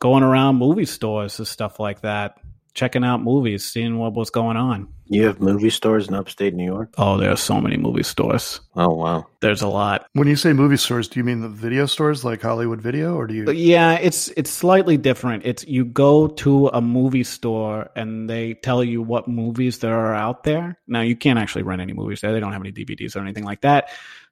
going 0.00 0.22
around 0.22 0.56
movie 0.56 0.84
stores 0.84 1.38
and 1.38 1.48
stuff 1.48 1.80
like 1.80 2.02
that, 2.02 2.36
checking 2.74 3.04
out 3.04 3.22
movies, 3.22 3.64
seeing 3.64 3.98
what 3.98 4.14
was 4.14 4.30
going 4.30 4.56
on. 4.56 4.88
You 5.06 5.26
have 5.26 5.40
movie 5.40 5.70
stores 5.70 6.08
in 6.08 6.14
upstate 6.14 6.54
New 6.54 6.64
York? 6.64 6.94
Oh, 6.96 7.18
there 7.18 7.30
are 7.30 7.36
so 7.36 7.60
many 7.60 7.76
movie 7.76 8.02
stores. 8.02 8.60
Oh, 8.74 8.94
wow. 8.94 9.26
There's 9.40 9.62
a 9.62 9.68
lot. 9.68 10.06
When 10.14 10.26
you 10.26 10.34
say 10.34 10.52
movie 10.52 10.78
stores, 10.78 11.08
do 11.08 11.20
you 11.20 11.24
mean 11.24 11.40
the 11.40 11.48
video 11.48 11.86
stores 11.86 12.24
like 12.24 12.40
Hollywood 12.42 12.80
Video, 12.80 13.14
or 13.14 13.26
do 13.26 13.34
you? 13.34 13.50
Yeah, 13.50 13.94
it's 13.94 14.28
it's 14.28 14.50
slightly 14.50 14.96
different. 14.96 15.44
It's 15.44 15.64
you 15.66 15.84
go 15.84 16.28
to 16.28 16.68
a 16.68 16.80
movie 16.80 17.24
store 17.24 17.90
and 17.94 18.28
they 18.28 18.54
tell 18.54 18.82
you 18.82 19.02
what 19.02 19.28
movies 19.28 19.78
there 19.78 19.98
are 19.98 20.14
out 20.14 20.44
there. 20.44 20.78
Now 20.86 21.02
you 21.02 21.16
can't 21.16 21.38
actually 21.38 21.62
rent 21.62 21.82
any 21.82 21.92
movies 21.92 22.22
there. 22.22 22.32
They 22.32 22.40
don't 22.40 22.52
have 22.52 22.62
any 22.62 22.72
DVDs 22.72 23.14
or 23.14 23.20
anything 23.20 23.44
like 23.44 23.60
that. 23.60 23.90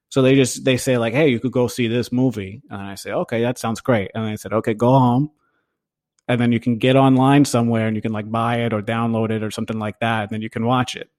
So 0.09 0.23
they 0.23 0.35
just 0.35 0.65
they 0.65 0.79
say 0.79 0.99
like, 0.99 1.13
"Hey, 1.13 1.29
you 1.29 1.39
could 1.39 1.53
go 1.53 1.69
see 1.69 1.87
this 1.87 2.11
movie," 2.11 2.63
and 2.71 2.81
I 2.81 2.97
say, 2.97 3.13
"Okay, 3.13 3.43
that 3.43 3.59
sounds 3.59 3.81
great." 3.81 4.11
And 4.15 4.27
they 4.27 4.37
said, 4.37 4.53
"Okay, 4.53 4.75
go 4.75 4.99
home." 4.99 5.31
And 6.29 6.41
then 6.41 6.53
you 6.53 6.61
can 6.61 6.79
get 6.79 6.97
online 6.97 7.45
somewhere 7.45 7.87
and 7.87 7.97
you 7.97 8.03
can 8.03 8.13
like 8.13 8.31
buy 8.31 8.57
it 8.57 8.73
or 8.73 8.81
download 8.81 9.31
it 9.31 9.43
or 9.43 9.51
something 9.51 9.79
like 9.79 9.99
that 10.01 10.23
and 10.23 10.31
then 10.31 10.43
you 10.43 10.51
can 10.51 10.65
watch 10.65 10.97
it 10.97 11.11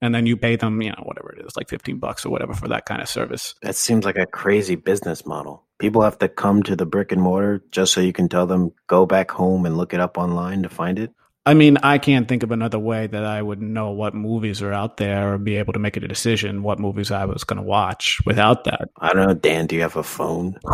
and 0.00 0.14
then 0.14 0.26
you 0.26 0.36
pay 0.36 0.56
them 0.56 0.82
you 0.82 0.90
know 0.90 1.02
whatever 1.04 1.32
it 1.32 1.44
is 1.46 1.56
like 1.56 1.68
15 1.68 1.98
bucks 1.98 2.26
or 2.26 2.30
whatever 2.30 2.52
for 2.54 2.68
that 2.68 2.84
kind 2.84 3.00
of 3.00 3.08
service 3.08 3.54
That 3.62 3.76
seems 3.76 4.04
like 4.04 4.16
a 4.16 4.26
crazy 4.26 4.74
business 4.74 5.24
model. 5.24 5.64
People 5.78 6.02
have 6.02 6.18
to 6.18 6.28
come 6.28 6.62
to 6.64 6.76
the 6.76 6.86
brick 6.86 7.10
and 7.10 7.20
mortar 7.20 7.62
just 7.72 7.92
so 7.92 8.00
you 8.00 8.12
can 8.12 8.28
tell 8.28 8.46
them 8.46 8.72
go 8.86 9.04
back 9.04 9.30
home 9.30 9.66
and 9.66 9.76
look 9.76 9.94
it 9.94 10.00
up 10.00 10.16
online 10.16 10.62
to 10.62 10.68
find 10.68 10.98
it. 10.98 11.12
i 11.44 11.54
mean 11.54 11.76
i 11.82 11.98
can't 11.98 12.28
think 12.28 12.42
of 12.42 12.50
another 12.52 12.78
way 12.78 13.06
that 13.06 13.24
i 13.24 13.40
would 13.42 13.60
know 13.60 13.90
what 13.90 14.14
movies 14.14 14.62
are 14.62 14.72
out 14.72 14.96
there 14.96 15.34
or 15.34 15.38
be 15.38 15.56
able 15.56 15.72
to 15.72 15.78
make 15.80 15.96
a 15.96 16.00
decision 16.00 16.62
what 16.62 16.78
movies 16.78 17.10
i 17.10 17.24
was 17.24 17.44
going 17.44 17.56
to 17.56 17.62
watch 17.62 18.20
without 18.26 18.64
that 18.64 18.90
I 18.98 19.12
don't 19.12 19.26
know, 19.26 19.34
Dan, 19.34 19.66
do 19.66 19.74
you 19.76 19.82
have 19.82 19.96
a 19.96 20.02
phone? 20.02 20.58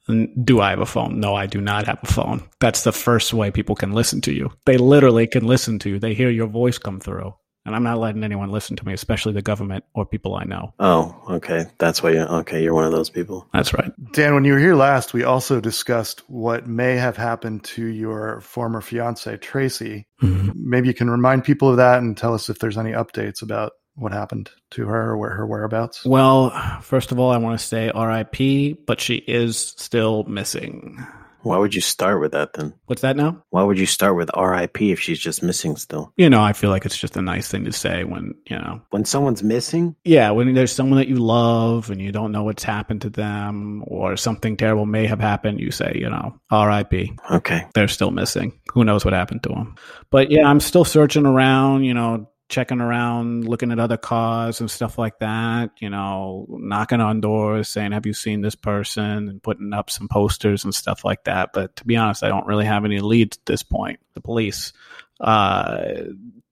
do 0.43 0.61
i 0.61 0.69
have 0.69 0.79
a 0.79 0.85
phone? 0.85 1.19
No 1.19 1.35
i 1.35 1.45
do 1.45 1.61
not 1.61 1.85
have 1.85 1.99
a 2.03 2.07
phone. 2.07 2.43
That's 2.59 2.83
the 2.83 2.91
first 2.91 3.33
way 3.33 3.51
people 3.51 3.75
can 3.75 3.91
listen 3.93 4.21
to 4.21 4.33
you. 4.33 4.51
They 4.65 4.77
literally 4.77 5.27
can 5.27 5.45
listen 5.45 5.79
to 5.79 5.89
you. 5.89 5.99
They 5.99 6.13
hear 6.13 6.29
your 6.29 6.47
voice 6.47 6.77
come 6.77 6.99
through. 6.99 7.33
And 7.65 7.73
i'm 7.73 7.83
not 7.83 7.97
letting 7.97 8.25
anyone 8.25 8.51
listen 8.51 8.75
to 8.75 8.85
me 8.85 8.91
especially 8.93 9.31
the 9.31 9.41
government 9.41 9.85
or 9.95 10.05
people 10.05 10.35
i 10.35 10.43
know. 10.43 10.73
Oh, 10.79 11.15
okay. 11.29 11.67
That's 11.77 12.03
why 12.03 12.11
you 12.11 12.19
okay, 12.19 12.61
you're 12.61 12.73
one 12.73 12.83
of 12.83 12.91
those 12.91 13.09
people. 13.09 13.47
that's 13.53 13.73
right. 13.73 13.91
Dan, 14.11 14.33
when 14.33 14.43
you 14.43 14.53
were 14.53 14.59
here 14.59 14.75
last, 14.75 15.13
we 15.13 15.23
also 15.23 15.61
discussed 15.61 16.23
what 16.27 16.67
may 16.67 16.97
have 16.97 17.15
happened 17.15 17.63
to 17.75 17.85
your 17.85 18.41
former 18.41 18.81
fiance, 18.81 19.37
Tracy. 19.37 20.05
Mm-hmm. 20.21 20.51
Maybe 20.55 20.87
you 20.89 20.93
can 20.93 21.09
remind 21.09 21.45
people 21.45 21.69
of 21.69 21.77
that 21.77 21.99
and 21.99 22.17
tell 22.17 22.33
us 22.33 22.49
if 22.49 22.59
there's 22.59 22.77
any 22.77 22.91
updates 22.91 23.41
about 23.41 23.71
what 23.95 24.11
happened 24.11 24.49
to 24.71 24.85
her 24.87 25.11
or 25.11 25.17
where 25.17 25.31
her 25.31 25.45
whereabouts. 25.45 26.05
Well, 26.05 26.49
first 26.81 27.11
of 27.11 27.19
all, 27.19 27.31
I 27.31 27.37
want 27.37 27.59
to 27.59 27.65
say 27.65 27.91
RIP, 27.93 28.85
but 28.85 28.99
she 28.99 29.15
is 29.15 29.57
still 29.77 30.23
missing. 30.23 31.05
Why 31.41 31.57
would 31.57 31.75
you 31.75 31.81
start 31.81 32.21
with 32.21 32.31
that 32.31 32.53
then? 32.53 32.73
What's 32.85 33.01
that 33.01 33.17
now? 33.17 33.43
Why 33.49 33.63
would 33.63 33.77
you 33.77 33.85
start 33.85 34.15
with 34.15 34.29
RIP 34.33 34.81
if 34.81 35.01
she's 35.01 35.19
just 35.19 35.43
missing 35.43 35.75
still? 35.75 36.13
You 36.15 36.29
know, 36.29 36.41
I 36.41 36.53
feel 36.53 36.69
like 36.69 36.85
it's 36.85 36.97
just 36.97 37.17
a 37.17 37.21
nice 37.21 37.49
thing 37.51 37.65
to 37.65 37.73
say 37.73 38.05
when, 38.05 38.33
you 38.49 38.57
know, 38.57 38.81
When 38.91 39.03
someone's 39.03 39.43
missing? 39.43 39.97
yeah, 40.05 40.31
when 40.31 40.53
there's 40.53 40.71
someone 40.71 40.99
that 40.99 41.09
you 41.09 41.17
love 41.17 41.89
and 41.89 42.01
you 42.01 42.13
don't 42.13 42.31
know 42.31 42.43
what's 42.43 42.63
happened 42.63 43.01
to 43.01 43.09
them 43.09 43.83
or 43.87 44.15
something 44.15 44.55
terrible 44.55 44.85
may 44.85 45.05
have 45.05 45.19
happened, 45.19 45.59
you 45.59 45.71
say, 45.71 45.91
you 45.95 46.09
know, 46.09 46.39
RIP. 46.49 47.09
Okay. 47.29 47.65
They're 47.73 47.89
still 47.89 48.11
missing. 48.11 48.57
Who 48.73 48.85
knows 48.85 49.03
what 49.03 49.13
happened 49.13 49.43
to 49.43 49.49
them? 49.49 49.75
But 50.11 50.31
yeah, 50.31 50.47
I'm 50.47 50.61
still 50.61 50.85
searching 50.85 51.25
around, 51.25 51.83
you 51.83 51.93
know, 51.93 52.29
checking 52.53 52.81
around, 52.81 53.47
looking 53.47 53.71
at 53.71 53.79
other 53.79 53.97
cars 53.97 54.59
and 54.61 54.69
stuff 54.69 54.99
like 54.99 55.17
that, 55.17 55.71
you 55.79 55.89
know, 55.89 56.45
knocking 56.49 57.01
on 57.01 57.19
doors 57.19 57.67
saying, 57.67 57.91
Have 57.91 58.05
you 58.05 58.13
seen 58.13 58.41
this 58.41 58.53
person? 58.53 59.27
and 59.27 59.41
putting 59.41 59.73
up 59.73 59.89
some 59.89 60.07
posters 60.07 60.63
and 60.63 60.73
stuff 60.73 61.03
like 61.03 61.23
that. 61.23 61.49
But 61.51 61.75
to 61.77 61.85
be 61.85 61.97
honest, 61.97 62.23
I 62.23 62.29
don't 62.29 62.45
really 62.45 62.65
have 62.65 62.85
any 62.85 62.99
leads 62.99 63.37
at 63.37 63.45
this 63.47 63.63
point. 63.63 63.99
The 64.13 64.21
police, 64.21 64.71
uh, 65.19 65.77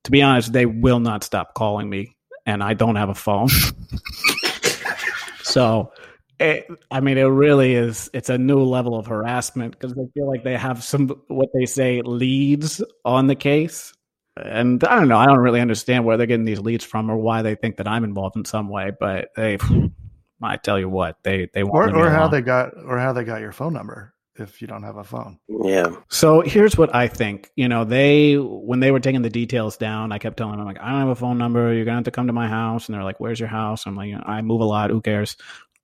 to 0.04 0.12
be 0.12 0.24
honest, 0.24 0.52
they 0.52 0.66
will 0.66 1.00
not 1.00 1.24
stop 1.24 1.54
calling 1.54 1.88
me, 1.88 2.16
and 2.48 2.64
I 2.64 2.74
don't 2.74 2.96
have 2.96 3.10
a 3.10 3.16
phone. 3.16 3.50
so, 5.44 5.92
it, 6.40 6.68
I 6.90 7.00
mean, 7.00 7.20
it 7.20 7.26
really 7.26 7.76
is. 7.76 8.10
It's 8.12 8.30
a 8.30 8.40
new 8.40 8.64
level 8.64 8.98
of 8.98 9.06
harassment 9.06 9.74
because 9.74 9.94
they 9.94 10.08
feel 10.16 10.28
like 10.28 10.44
they 10.44 10.58
have 10.58 10.84
some 10.84 11.10
what 11.28 11.50
they 11.54 11.68
say 11.68 12.02
leads 12.02 12.82
on 13.06 13.28
the 13.28 13.36
case, 13.36 13.94
and 14.38 14.84
I 14.84 14.96
don't 14.96 15.08
know. 15.08 15.18
I 15.18 15.26
don't 15.26 15.40
really 15.40 15.62
understand 15.62 16.06
where 16.06 16.18
they're 16.18 16.28
getting 16.28 16.46
these 16.46 16.60
leads 16.60 16.86
from 16.86 17.10
or 17.10 17.18
why 17.18 17.42
they 17.42 17.56
think 17.56 17.78
that 17.78 17.88
I'm 17.88 18.04
involved 18.04 18.36
in 18.36 18.46
some 18.46 18.70
way. 18.70 18.92
But 18.98 19.30
they, 19.36 19.58
I 20.42 20.58
tell 20.58 20.80
you 20.80 20.90
what, 20.90 21.18
they 21.24 21.50
they 21.54 21.64
Or, 21.64 21.72
want 21.72 21.96
or 21.96 22.10
how 22.10 22.28
they 22.28 22.42
got 22.42 22.72
or 22.86 22.98
how 22.98 23.14
they 23.14 23.24
got 23.24 23.42
your 23.42 23.52
phone 23.52 23.74
number 23.74 24.14
if 24.36 24.62
you 24.62 24.68
don't 24.68 24.84
have 24.84 24.98
a 24.98 25.04
phone. 25.04 25.38
Yeah. 25.50 25.96
So 26.10 26.42
here's 26.42 26.78
what 26.78 26.96
I 26.96 27.08
think. 27.08 27.52
You 27.56 27.68
know, 27.68 27.84
they 27.84 28.36
when 28.36 28.80
they 28.80 28.92
were 28.92 29.00
taking 29.00 29.22
the 29.22 29.30
details 29.30 29.78
down, 29.78 30.12
I 30.12 30.18
kept 30.18 30.38
telling 30.38 30.58
them 30.58 30.66
like, 30.66 30.80
I 30.80 30.90
don't 30.92 31.00
have 31.02 31.10
a 31.10 31.16
phone 31.16 31.38
number. 31.38 31.74
You're 31.74 31.86
gonna 31.86 31.98
have 31.98 32.06
to 32.06 32.12
come 32.12 32.28
to 32.28 32.34
my 32.34 32.48
house. 32.48 32.88
And 32.88 32.96
they're 32.96 33.04
like, 33.04 33.20
Where's 33.20 33.40
your 33.40 33.50
house? 33.50 33.86
I'm 33.86 33.96
like, 33.96 34.14
I 34.24 34.42
move 34.42 34.62
a 34.62 34.66
lot. 34.66 34.90
Who 34.90 35.02
cares? 35.02 35.36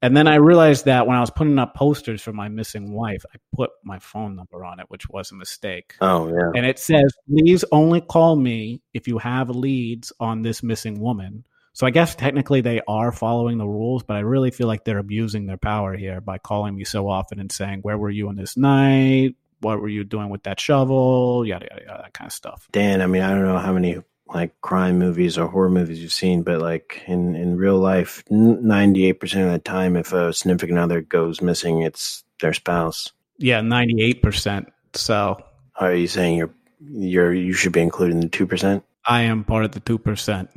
And 0.01 0.16
then 0.16 0.27
I 0.27 0.36
realized 0.36 0.86
that 0.86 1.08
when 1.08 1.18
I 1.18 1.22
was 1.22 1.32
putting 1.32 1.58
up 1.58 1.74
posters 1.74 2.22
for 2.22 2.32
my 2.32 2.50
missing 2.50 2.94
wife, 2.94 3.25
I 3.34 3.38
put 3.56 3.72
my 3.84 3.98
phone 3.98 4.36
number 4.36 4.63
on 4.63 4.80
it, 4.80 4.86
which 4.89 5.10
was 5.10 5.32
a 5.32 5.36
mistake. 5.36 5.96
Oh 6.01 6.27
yeah. 6.27 6.51
And 6.56 6.66
it 6.66 6.77
says, 6.77 7.13
please 7.27 7.66
only 7.72 8.01
call 8.01 8.36
me 8.36 8.82
if 8.94 9.08
you 9.08 9.18
have 9.18 9.50
leads 9.50 10.13
on 10.20 10.44
this 10.44 10.62
missing 10.62 11.00
woman. 11.00 11.46
So 11.74 11.86
I 11.86 11.92
guess 11.92 12.16
technically 12.16 12.62
they 12.62 12.82
are 12.88 13.12
following 13.12 13.58
the 13.58 13.68
rules, 13.68 14.04
but 14.04 14.18
I 14.18 14.22
really 14.22 14.51
feel 14.51 14.68
like 14.68 14.84
they're 14.84 14.98
abusing 14.98 15.46
their 15.46 15.58
power 15.58 15.96
here 15.96 16.22
by 16.22 16.38
calling 16.38 16.75
me 16.75 16.84
so 16.84 17.08
often 17.08 17.39
and 17.39 17.51
saying, 17.51 17.80
Where 17.82 17.98
were 17.98 18.10
you 18.10 18.30
on 18.30 18.36
this 18.36 18.58
night? 18.58 19.36
What 19.62 19.82
were 19.82 19.88
you 19.88 20.04
doing 20.04 20.30
with 20.30 20.44
that 20.44 20.60
shovel? 20.60 21.44
Yada, 21.46 21.68
yada, 21.72 21.84
yada, 21.86 22.01
that 22.04 22.13
kind 22.13 22.27
of 22.27 22.34
stuff. 22.34 22.68
Dan, 22.72 23.01
I 23.01 23.08
mean, 23.08 23.24
I 23.24 23.30
don't 23.30 23.46
know 23.46 23.58
how 23.58 23.74
many 23.74 23.98
like 24.34 24.60
crime 24.62 25.00
movies 25.00 25.38
or 25.38 25.48
horror 25.48 25.69
movies 25.69 26.00
you've 26.01 26.13
seen, 26.13 26.43
but 26.43 26.62
like 26.62 27.03
in 27.07 27.36
in 27.36 27.57
real 27.57 27.77
life, 27.77 28.24
ninety 28.29 29.05
eight 29.05 29.19
percent 29.19 29.46
of 29.46 29.51
the 29.51 29.60
time, 29.60 29.96
if 29.96 30.13
a 30.13 30.34
significant 30.34 30.79
other 30.79 31.01
goes 31.01 31.41
missing, 31.41 31.81
it's 31.81 32.24
their 32.41 32.53
spouse. 32.53 33.12
Yeah, 33.39 33.62
98%. 33.62 34.67
So 34.93 35.43
Are 35.75 35.93
you 35.93 36.07
saying 36.07 36.38
you're 36.38 36.53
you're 36.79 37.34
you 37.34 37.53
should 37.53 37.74
be 37.74 37.81
included 37.81 38.15
in 38.15 38.22
the 38.22 38.29
two 38.29 38.48
percent? 38.48 38.84
I 39.05 39.22
am 39.22 39.43
part 39.46 39.63
of 39.63 39.72
the 39.72 39.79
2%. 39.79 40.50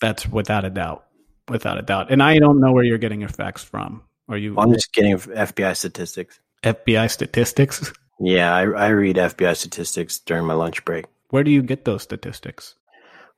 That's 0.00 0.28
without 0.28 0.64
a 0.64 0.70
doubt. 0.70 1.04
Without 1.48 1.76
a 1.76 1.82
doubt. 1.82 2.12
And 2.12 2.22
I 2.22 2.38
don't 2.38 2.60
know 2.60 2.72
where 2.72 2.84
you're 2.84 2.98
getting 2.98 3.20
your 3.20 3.28
facts 3.28 3.64
from. 3.64 4.02
Are 4.28 4.38
you 4.38 4.54
I'm 4.56 4.72
just 4.72 4.92
getting 4.92 5.16
FBI 5.16 5.76
statistics. 5.76 6.38
FBI 6.62 7.10
statistics? 7.10 7.92
Yeah, 8.20 8.54
I, 8.54 8.62
I 8.62 8.88
read 8.88 9.16
FBI 9.16 9.56
statistics 9.56 10.20
during 10.20 10.44
my 10.44 10.54
lunch 10.54 10.84
break. 10.84 11.06
Where 11.34 11.42
do 11.42 11.50
you 11.50 11.62
get 11.62 11.84
those 11.84 12.04
statistics? 12.04 12.76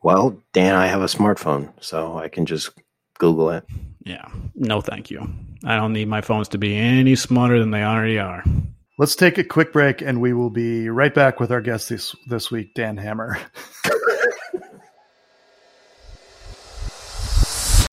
Well, 0.03 0.43
Dan, 0.53 0.75
I 0.75 0.87
have 0.87 1.01
a 1.01 1.07
smartphone, 1.07 1.73
so 1.81 2.19
I 2.19 2.29
can 2.29 2.45
just 2.45 2.73
Google 3.19 3.49
it. 3.49 3.65
Yeah. 4.05 4.29
No, 4.55 4.83
thank 4.83 5.11
you. 5.11 5.27
I 5.65 5.77
don't 5.77 5.95
need 5.95 6.07
my 6.07 6.21
phones 6.21 6.49
to 6.49 6.59
be 6.59 6.77
any 6.77 7.17
smarter 7.17 7.59
than 7.59 7.71
they 7.71 7.83
already 7.83 8.19
are. 8.19 8.45
Let's 8.99 9.17
take 9.17 9.39
a 9.39 9.45
quick 9.45 9.73
break 9.73 10.03
and 10.03 10.21
we 10.21 10.35
will 10.35 10.51
be 10.51 10.91
right 10.91 11.15
back 11.15 11.41
with 11.41 11.51
our 11.51 11.63
guest 11.63 11.89
this 11.89 12.15
this 12.27 12.51
week, 12.51 12.75
Dan 12.75 12.99
Hammer. 12.99 13.39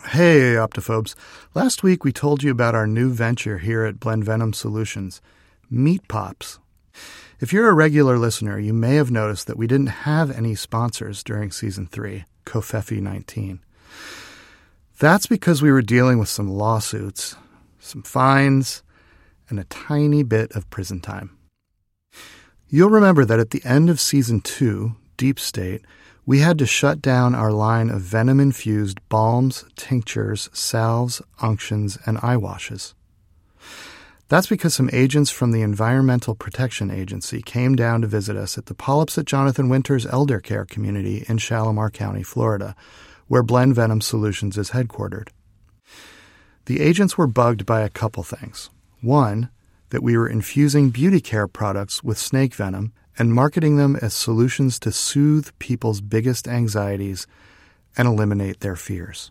Hey, 0.10 0.56
Optophobes. 0.56 1.16
Last 1.56 1.82
week 1.82 2.04
we 2.04 2.12
told 2.12 2.44
you 2.44 2.52
about 2.52 2.76
our 2.76 2.86
new 2.86 3.10
venture 3.10 3.58
here 3.60 3.84
at 3.84 4.00
Blend 4.00 4.26
Venom 4.26 4.54
Solutions, 4.54 5.22
Meat 5.72 6.08
Pops. 6.08 6.60
If 7.44 7.52
you're 7.52 7.70
a 7.70 7.74
regular 7.74 8.18
listener, 8.18 8.58
you 8.58 8.72
may 8.72 8.96
have 8.96 9.12
noticed 9.12 9.48
that 9.48 9.58
we 9.58 9.68
didn't 9.68 10.08
have 10.08 10.32
any 10.32 10.56
sponsors 10.56 11.26
during 11.26 11.52
season 11.52 11.88
3, 11.88 12.24
Covfefe 12.46 13.02
19. 13.02 13.60
That's 14.98 15.28
because 15.28 15.62
we 15.62 15.70
were 15.70 15.82
dealing 15.82 16.20
with 16.20 16.30
some 16.30 16.48
lawsuits, 16.48 17.36
some 17.82 18.02
fines, 18.02 18.82
and 19.50 19.60
a 19.60 19.66
tiny 19.66 20.24
bit 20.24 20.54
of 20.54 20.70
prison 20.70 21.02
time. 21.02 21.38
You'll 22.70 22.90
remember 22.90 23.26
that 23.26 23.42
at 23.42 23.50
the 23.50 23.66
end 23.66 23.90
of 23.90 24.00
season 24.00 24.40
2, 24.40 24.96
Deep 25.18 25.38
State, 25.38 25.82
we 26.26 26.40
had 26.40 26.58
to 26.60 26.66
shut 26.66 27.02
down 27.02 27.36
our 27.36 27.52
line 27.52 27.90
of 27.90 28.00
venom 28.00 28.40
infused 28.40 29.00
balms, 29.10 29.66
tinctures, 29.76 30.50
salves, 30.54 31.22
unctions, 31.42 31.98
and 32.06 32.20
eye 32.24 32.38
washes. 32.38 32.96
That's 34.34 34.48
because 34.48 34.74
some 34.74 34.90
agents 34.92 35.30
from 35.30 35.52
the 35.52 35.62
Environmental 35.62 36.34
Protection 36.34 36.90
Agency 36.90 37.44
came 37.44 37.75
down 37.75 38.02
to 38.02 38.08
visit 38.08 38.36
us 38.36 38.58
at 38.58 38.66
the 38.66 38.74
Polyps 38.74 39.16
at 39.20 39.25
Jonathan 39.25 39.70
Winters 39.70 40.08
Elder 40.08 40.40
Care 40.40 40.66
Community 40.66 41.24
in 41.30 41.38
Shalimar 41.38 41.92
County, 41.92 42.24
Florida, 42.24 42.75
where 43.28 43.44
Blend 43.44 43.75
Venom 43.75 44.02
Solutions 44.02 44.58
is 44.58 44.72
headquartered. 44.72 45.28
The 46.66 46.82
agents 46.82 47.16
were 47.16 47.28
bugged 47.28 47.68
by 47.68 47.82
a 47.82 47.92
couple 47.92 48.24
things. 48.24 48.72
One, 49.02 49.52
that 49.92 50.02
we 50.02 50.18
were 50.18 50.28
infusing 50.28 50.90
beauty 50.90 51.22
care 51.22 51.48
products 51.48 52.04
with 52.04 52.18
snake 52.18 52.56
venom 52.56 52.92
and 53.20 53.36
marketing 53.36 53.78
them 53.78 53.96
as 53.98 54.16
solutions 54.16 54.80
to 54.80 54.92
soothe 54.92 55.52
people's 55.60 56.02
biggest 56.02 56.48
anxieties 56.48 57.28
and 57.96 58.08
eliminate 58.08 58.62
their 58.62 58.75
fears. 58.75 59.30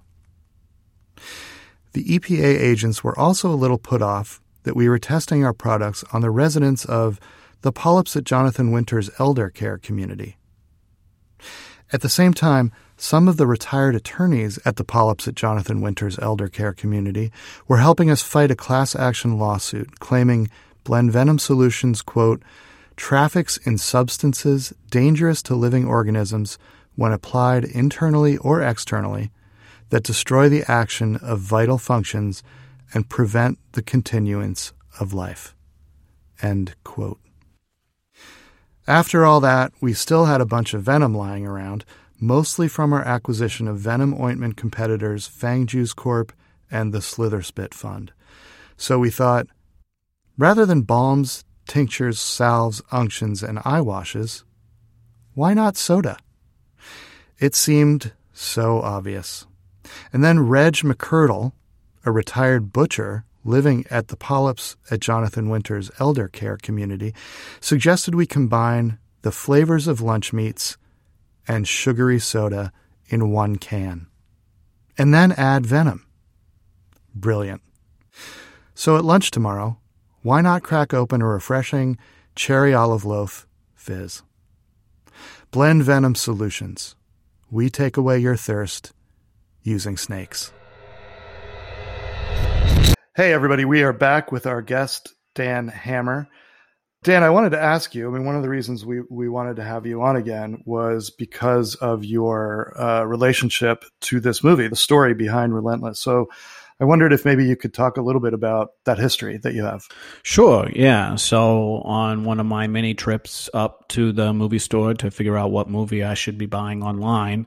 The 1.93 2.05
EPA 2.05 2.61
agents 2.61 3.03
were 3.03 3.19
also 3.19 3.51
a 3.51 3.59
little 3.59 3.79
put 3.79 4.01
off 4.01 4.41
that 4.65 4.77
we 4.77 4.89
were 4.89 4.99
testing 4.99 5.45
our 5.45 5.53
products 5.53 6.05
on 6.13 6.21
the 6.21 6.31
residents 6.31 6.85
of 6.85 7.19
the 7.63 7.73
Polyps 7.73 8.17
at 8.17 8.25
Jonathan 8.25 8.71
Winter's 8.71 9.11
elder 9.19 9.51
care 9.51 9.79
community. 9.79 10.37
At 11.93 12.01
the 12.01 12.09
same 12.09 12.33
time, 12.33 12.73
some 12.97 13.29
of 13.29 13.37
the 13.37 13.47
retired 13.47 13.95
attorneys 13.95 14.59
at 14.65 14.77
the 14.77 14.85
Polyps 14.85 15.29
at 15.29 15.35
Jonathan 15.35 15.81
Winter's 15.81 16.19
elder 16.19 16.49
care 16.49 16.73
community 16.73 17.33
were 17.69 17.79
helping 17.79 18.11
us 18.11 18.23
fight 18.23 18.51
a 18.51 18.57
class 18.57 18.97
action 18.97 19.39
lawsuit 19.39 20.01
claiming 20.01 20.49
Blend 20.85 21.13
Venom 21.13 21.39
Solutions, 21.39 22.01
quote, 22.01 22.43
traffics 22.97 23.57
in 23.59 23.79
substances 23.79 24.73
dangerous 24.91 25.43
to 25.43 25.55
living 25.55 25.87
organisms 25.87 26.59
when 26.97 27.13
applied 27.13 27.65
internally 27.65 28.37
or 28.39 28.63
externally 28.63 29.31
that 29.91 30.05
destroy 30.05 30.49
the 30.49 30.65
action 30.71 31.17
of 31.17 31.41
vital 31.41 31.79
functions 31.79 32.43
and 32.95 33.09
prevent 33.09 33.59
the 33.73 33.83
continuance 33.83 34.73
of 35.01 35.13
life. 35.13 35.55
End 36.41 36.75
quote. 36.85 37.21
After 38.87 39.25
all 39.25 39.41
that, 39.41 39.73
we 39.81 39.93
still 39.93 40.27
had 40.27 40.41
a 40.41 40.47
bunch 40.47 40.75
of 40.75 40.83
venom 40.83 41.15
lying 41.15 41.47
around, 41.47 41.85
mostly 42.21 42.69
from 42.69 42.93
our 42.93 43.03
acquisition 43.03 43.69
of 43.69 43.79
venom 43.79 44.21
ointment 44.21 44.57
competitors 44.57 45.27
Fang 45.27 45.67
Juice 45.67 45.93
Corp 45.93 46.33
and 46.71 46.93
the 46.93 46.99
Slitherspit 46.99 47.75
Fund. 47.75 48.13
So 48.77 48.99
we 48.99 49.11
thought, 49.11 49.47
rather 50.37 50.67
than 50.67 50.83
balms, 50.83 51.45
tinctures, 51.67 52.19
salves, 52.19 52.83
unctions, 52.91 53.43
and 53.43 53.61
eye 53.65 53.81
washes, 53.81 54.45
why 55.35 55.55
not 55.55 55.77
soda? 55.77 56.17
It 57.39 57.55
seemed 57.55 58.13
so 58.33 58.81
obvious. 58.81 59.47
And 60.13 60.25
then 60.25 60.41
Reg 60.41 60.75
McCurdle, 60.75 61.53
a 62.05 62.13
retired 62.13 62.73
butcher 62.73 63.25
living 63.45 63.85
at 63.91 64.09
the 64.09 64.17
Polyps 64.17 64.77
at 64.91 65.01
Jonathan 65.01 65.49
Winter's 65.49 65.91
elder 65.99 66.29
care 66.29 66.57
community, 66.57 67.15
suggested 67.61 68.15
we 68.15 68.27
combine 68.27 68.99
the 69.23 69.33
flavors 69.33 69.87
of 69.87 70.01
lunch 70.01 70.33
meats 70.33 70.77
and 71.49 71.67
sugary 71.67 72.19
soda 72.19 72.73
in 73.07 73.31
one 73.31 73.57
can. 73.57 74.07
And 74.97 75.13
then 75.13 75.33
add 75.33 75.67
venom. 75.67 76.07
Brilliant. 77.15 77.63
So 78.75 78.97
at 78.97 79.05
lunch 79.05 79.31
tomorrow, 79.31 79.79
why 80.23 80.41
not 80.41 80.63
crack 80.63 80.95
open 80.95 81.21
a 81.21 81.27
refreshing 81.27 81.99
cherry 82.35 82.73
olive 82.73 83.05
loaf 83.05 83.47
fizz? 83.75 84.23
Blend 85.51 85.83
Venom 85.83 86.15
Solutions. 86.15 86.95
We 87.51 87.69
take 87.69 87.97
away 87.97 88.19
your 88.19 88.37
thirst 88.37 88.93
using 89.63 89.97
snakes. 89.97 90.53
Hey, 93.15 93.33
everybody, 93.33 93.65
we 93.65 93.83
are 93.83 93.93
back 93.93 94.33
with 94.33 94.47
our 94.47 94.63
guest, 94.63 95.15
Dan 95.35 95.69
Hammer. 95.69 96.29
Dan, 97.03 97.23
I 97.23 97.31
wanted 97.31 97.51
to 97.51 97.61
ask 97.61 97.95
you. 97.95 98.09
I 98.09 98.13
mean, 98.13 98.25
one 98.25 98.37
of 98.37 98.43
the 98.43 98.49
reasons 98.49 98.87
we, 98.87 99.01
we 99.11 99.29
wanted 99.29 99.57
to 99.57 99.65
have 99.65 99.87
you 99.87 100.03
on 100.03 100.17
again 100.17 100.63
was 100.65 101.11
because 101.11 101.75
of 101.75 102.05
your 102.05 102.73
uh, 102.81 103.03
relationship 103.03 103.85
to 104.03 104.21
this 104.21 104.45
movie, 104.45 104.69
the 104.69 104.77
story 104.77 105.13
behind 105.13 105.55
Relentless. 105.55 106.01
So 106.01 106.29
I 106.83 106.85
wondered 106.85 107.13
if 107.13 107.25
maybe 107.25 107.45
you 107.45 107.55
could 107.55 107.73
talk 107.73 107.97
a 107.97 108.03
little 108.03 108.21
bit 108.21 108.35
about 108.35 108.71
that 108.87 108.99
history 108.99 109.37
that 109.39 109.55
you 109.55 109.63
have. 109.63 109.87
Sure, 110.25 110.69
yeah. 110.75 111.15
So, 111.15 111.77
on 111.85 112.25
one 112.25 112.41
of 112.41 112.47
my 112.47 112.67
many 112.67 112.95
trips 112.95 113.49
up 113.55 113.87
to 113.91 114.11
the 114.11 114.33
movie 114.33 114.59
store 114.59 114.95
to 114.95 115.11
figure 115.11 115.37
out 115.37 115.53
what 115.53 115.71
movie 115.71 116.03
I 116.03 116.15
should 116.15 116.39
be 116.39 116.47
buying 116.47 116.83
online, 116.83 117.47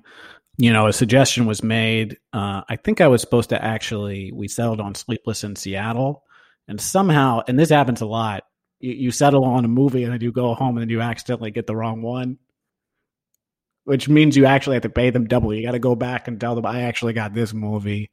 you 0.58 0.72
know, 0.72 0.88
a 0.88 0.94
suggestion 0.94 1.46
was 1.46 1.64
made. 1.64 2.18
Uh, 2.32 2.62
I 2.70 2.78
think 2.78 3.02
I 3.02 3.08
was 3.08 3.22
supposed 3.22 3.50
to 3.50 3.64
actually, 3.64 4.32
we 4.32 4.48
settled 4.48 4.80
on 4.80 4.96
Sleepless 4.96 5.44
in 5.44 5.56
Seattle. 5.56 6.24
And 6.68 6.80
somehow, 6.80 7.42
and 7.48 7.60
this 7.60 7.70
happens 7.70 8.02
a 8.02 8.06
lot, 8.06 8.44
you, 8.80 8.94
you 8.94 9.12
settle 9.12 9.44
on 9.44 9.66
a 9.66 9.70
movie 9.70 10.04
and 10.04 10.14
then 10.14 10.22
you 10.22 10.32
go 10.32 10.54
home 10.54 10.78
and 10.78 10.82
then 10.82 10.90
you 10.90 11.02
accidentally 11.02 11.52
get 11.52 11.68
the 11.68 11.76
wrong 11.76 12.02
one, 12.02 12.38
which 13.84 14.08
means 14.08 14.38
you 14.38 14.46
actually 14.46 14.76
have 14.76 14.84
to 14.84 14.90
pay 14.90 15.10
them 15.10 15.28
double. 15.28 15.54
You 15.54 15.66
got 15.66 15.74
to 15.74 15.80
go 15.80 15.96
back 15.96 16.28
and 16.28 16.40
tell 16.40 16.56
them, 16.56 16.66
I 16.66 16.84
actually 16.84 17.14
got 17.14 17.34
this 17.34 17.54
movie. 17.54 18.10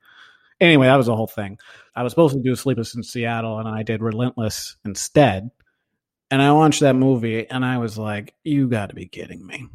Anyway, 0.60 0.86
that 0.86 0.96
was 0.96 1.06
the 1.06 1.16
whole 1.16 1.28
thing. 1.28 1.58
I 1.94 2.02
was 2.02 2.12
supposed 2.12 2.34
to 2.34 2.42
do 2.42 2.56
Sleepless 2.56 2.94
in 2.94 3.02
Seattle 3.02 3.58
and 3.58 3.68
I 3.68 3.82
did 3.84 4.02
Relentless 4.02 4.76
instead. 4.84 5.50
And 6.30 6.42
I 6.42 6.52
watched 6.52 6.80
that 6.80 6.96
movie 6.96 7.48
and 7.48 7.64
I 7.64 7.78
was 7.78 7.98
like, 7.98 8.34
you 8.42 8.68
got 8.68 8.88
to 8.88 8.94
be 8.94 9.06
kidding 9.06 9.46
me. 9.46 9.68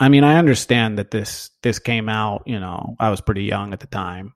I 0.00 0.08
mean, 0.08 0.24
I 0.24 0.38
understand 0.38 0.98
that 0.98 1.10
this 1.10 1.50
this 1.62 1.78
came 1.78 2.08
out, 2.08 2.44
you 2.46 2.58
know, 2.58 2.96
I 2.98 3.10
was 3.10 3.20
pretty 3.20 3.44
young 3.44 3.74
at 3.74 3.80
the 3.80 3.86
time. 3.86 4.32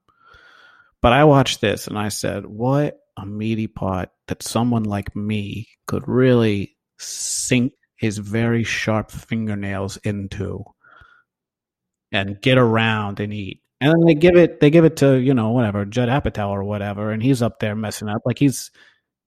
But 1.01 1.11
I 1.11 1.23
watched 1.23 1.59
this 1.59 1.87
and 1.87 1.97
I 1.97 2.09
said, 2.09 2.45
what 2.45 2.99
a 3.17 3.25
meaty 3.25 3.67
pot 3.67 4.11
that 4.27 4.43
someone 4.43 4.83
like 4.83 5.15
me 5.15 5.67
could 5.87 6.07
really 6.07 6.75
sink 6.99 7.73
his 7.97 8.19
very 8.19 8.63
sharp 8.63 9.11
fingernails 9.11 9.97
into 9.97 10.63
and 12.11 12.41
get 12.41 12.57
around 12.57 13.19
and 13.19 13.33
eat. 13.33 13.61
And 13.81 13.91
then 13.91 14.05
they 14.05 14.13
give 14.13 14.35
it 14.35 14.59
they 14.59 14.69
give 14.69 14.85
it 14.85 14.97
to, 14.97 15.17
you 15.19 15.33
know, 15.33 15.49
whatever, 15.51 15.85
Judd 15.85 16.09
Apatow 16.09 16.49
or 16.49 16.63
whatever, 16.63 17.11
and 17.11 17.21
he's 17.23 17.41
up 17.41 17.59
there 17.59 17.75
messing 17.75 18.07
up. 18.07 18.21
Like 18.25 18.39
he's 18.39 18.71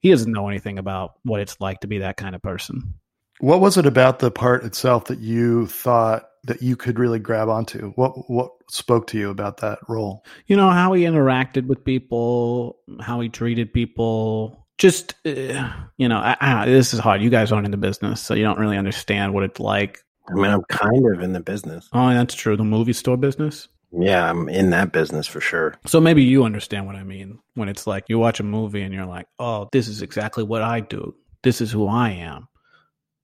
he 0.00 0.10
doesn't 0.10 0.32
know 0.32 0.48
anything 0.48 0.78
about 0.78 1.14
what 1.24 1.40
it's 1.40 1.60
like 1.60 1.80
to 1.80 1.88
be 1.88 1.98
that 1.98 2.16
kind 2.16 2.34
of 2.36 2.42
person. 2.42 2.94
What 3.40 3.60
was 3.60 3.76
it 3.76 3.86
about 3.86 4.18
the 4.18 4.30
part 4.30 4.64
itself 4.64 5.06
that 5.06 5.20
you 5.20 5.66
thought 5.66 6.28
that 6.44 6.62
you 6.62 6.76
could 6.76 6.98
really 6.98 7.18
grab 7.18 7.48
onto? 7.48 7.90
What 7.92 8.30
what 8.30 8.50
spoke 8.70 9.06
to 9.08 9.18
you 9.18 9.30
about 9.30 9.58
that 9.58 9.78
role? 9.88 10.24
You 10.46 10.56
know 10.56 10.70
how 10.70 10.92
he 10.92 11.04
interacted 11.04 11.66
with 11.66 11.84
people, 11.84 12.78
how 13.00 13.20
he 13.20 13.28
treated 13.28 13.72
people. 13.72 14.66
Just 14.76 15.14
uh, 15.26 15.70
you 15.96 16.08
know, 16.08 16.18
I, 16.18 16.36
I, 16.40 16.66
this 16.66 16.94
is 16.94 17.00
hard. 17.00 17.22
You 17.22 17.30
guys 17.30 17.52
aren't 17.52 17.66
in 17.66 17.70
the 17.70 17.76
business, 17.76 18.20
so 18.20 18.34
you 18.34 18.44
don't 18.44 18.58
really 18.58 18.76
understand 18.76 19.34
what 19.34 19.44
it's 19.44 19.60
like. 19.60 20.00
I 20.28 20.34
mean, 20.34 20.50
I'm 20.50 20.62
kind 20.64 21.06
of 21.14 21.22
in 21.22 21.32
the 21.32 21.40
business. 21.40 21.88
Oh, 21.92 22.10
that's 22.10 22.34
true. 22.34 22.56
The 22.56 22.64
movie 22.64 22.92
store 22.92 23.16
business. 23.16 23.68
Yeah, 23.90 24.28
I'm 24.28 24.48
in 24.48 24.70
that 24.70 24.92
business 24.92 25.26
for 25.26 25.40
sure. 25.40 25.74
So 25.86 26.00
maybe 26.00 26.22
you 26.22 26.44
understand 26.44 26.86
what 26.86 26.96
I 26.96 27.04
mean 27.04 27.38
when 27.54 27.70
it's 27.70 27.86
like 27.86 28.04
you 28.08 28.18
watch 28.18 28.38
a 28.38 28.42
movie 28.42 28.82
and 28.82 28.92
you're 28.92 29.06
like, 29.06 29.26
"Oh, 29.38 29.68
this 29.72 29.88
is 29.88 30.02
exactly 30.02 30.44
what 30.44 30.62
I 30.62 30.80
do. 30.80 31.14
This 31.42 31.60
is 31.60 31.70
who 31.70 31.88
I 31.88 32.10
am." 32.10 32.48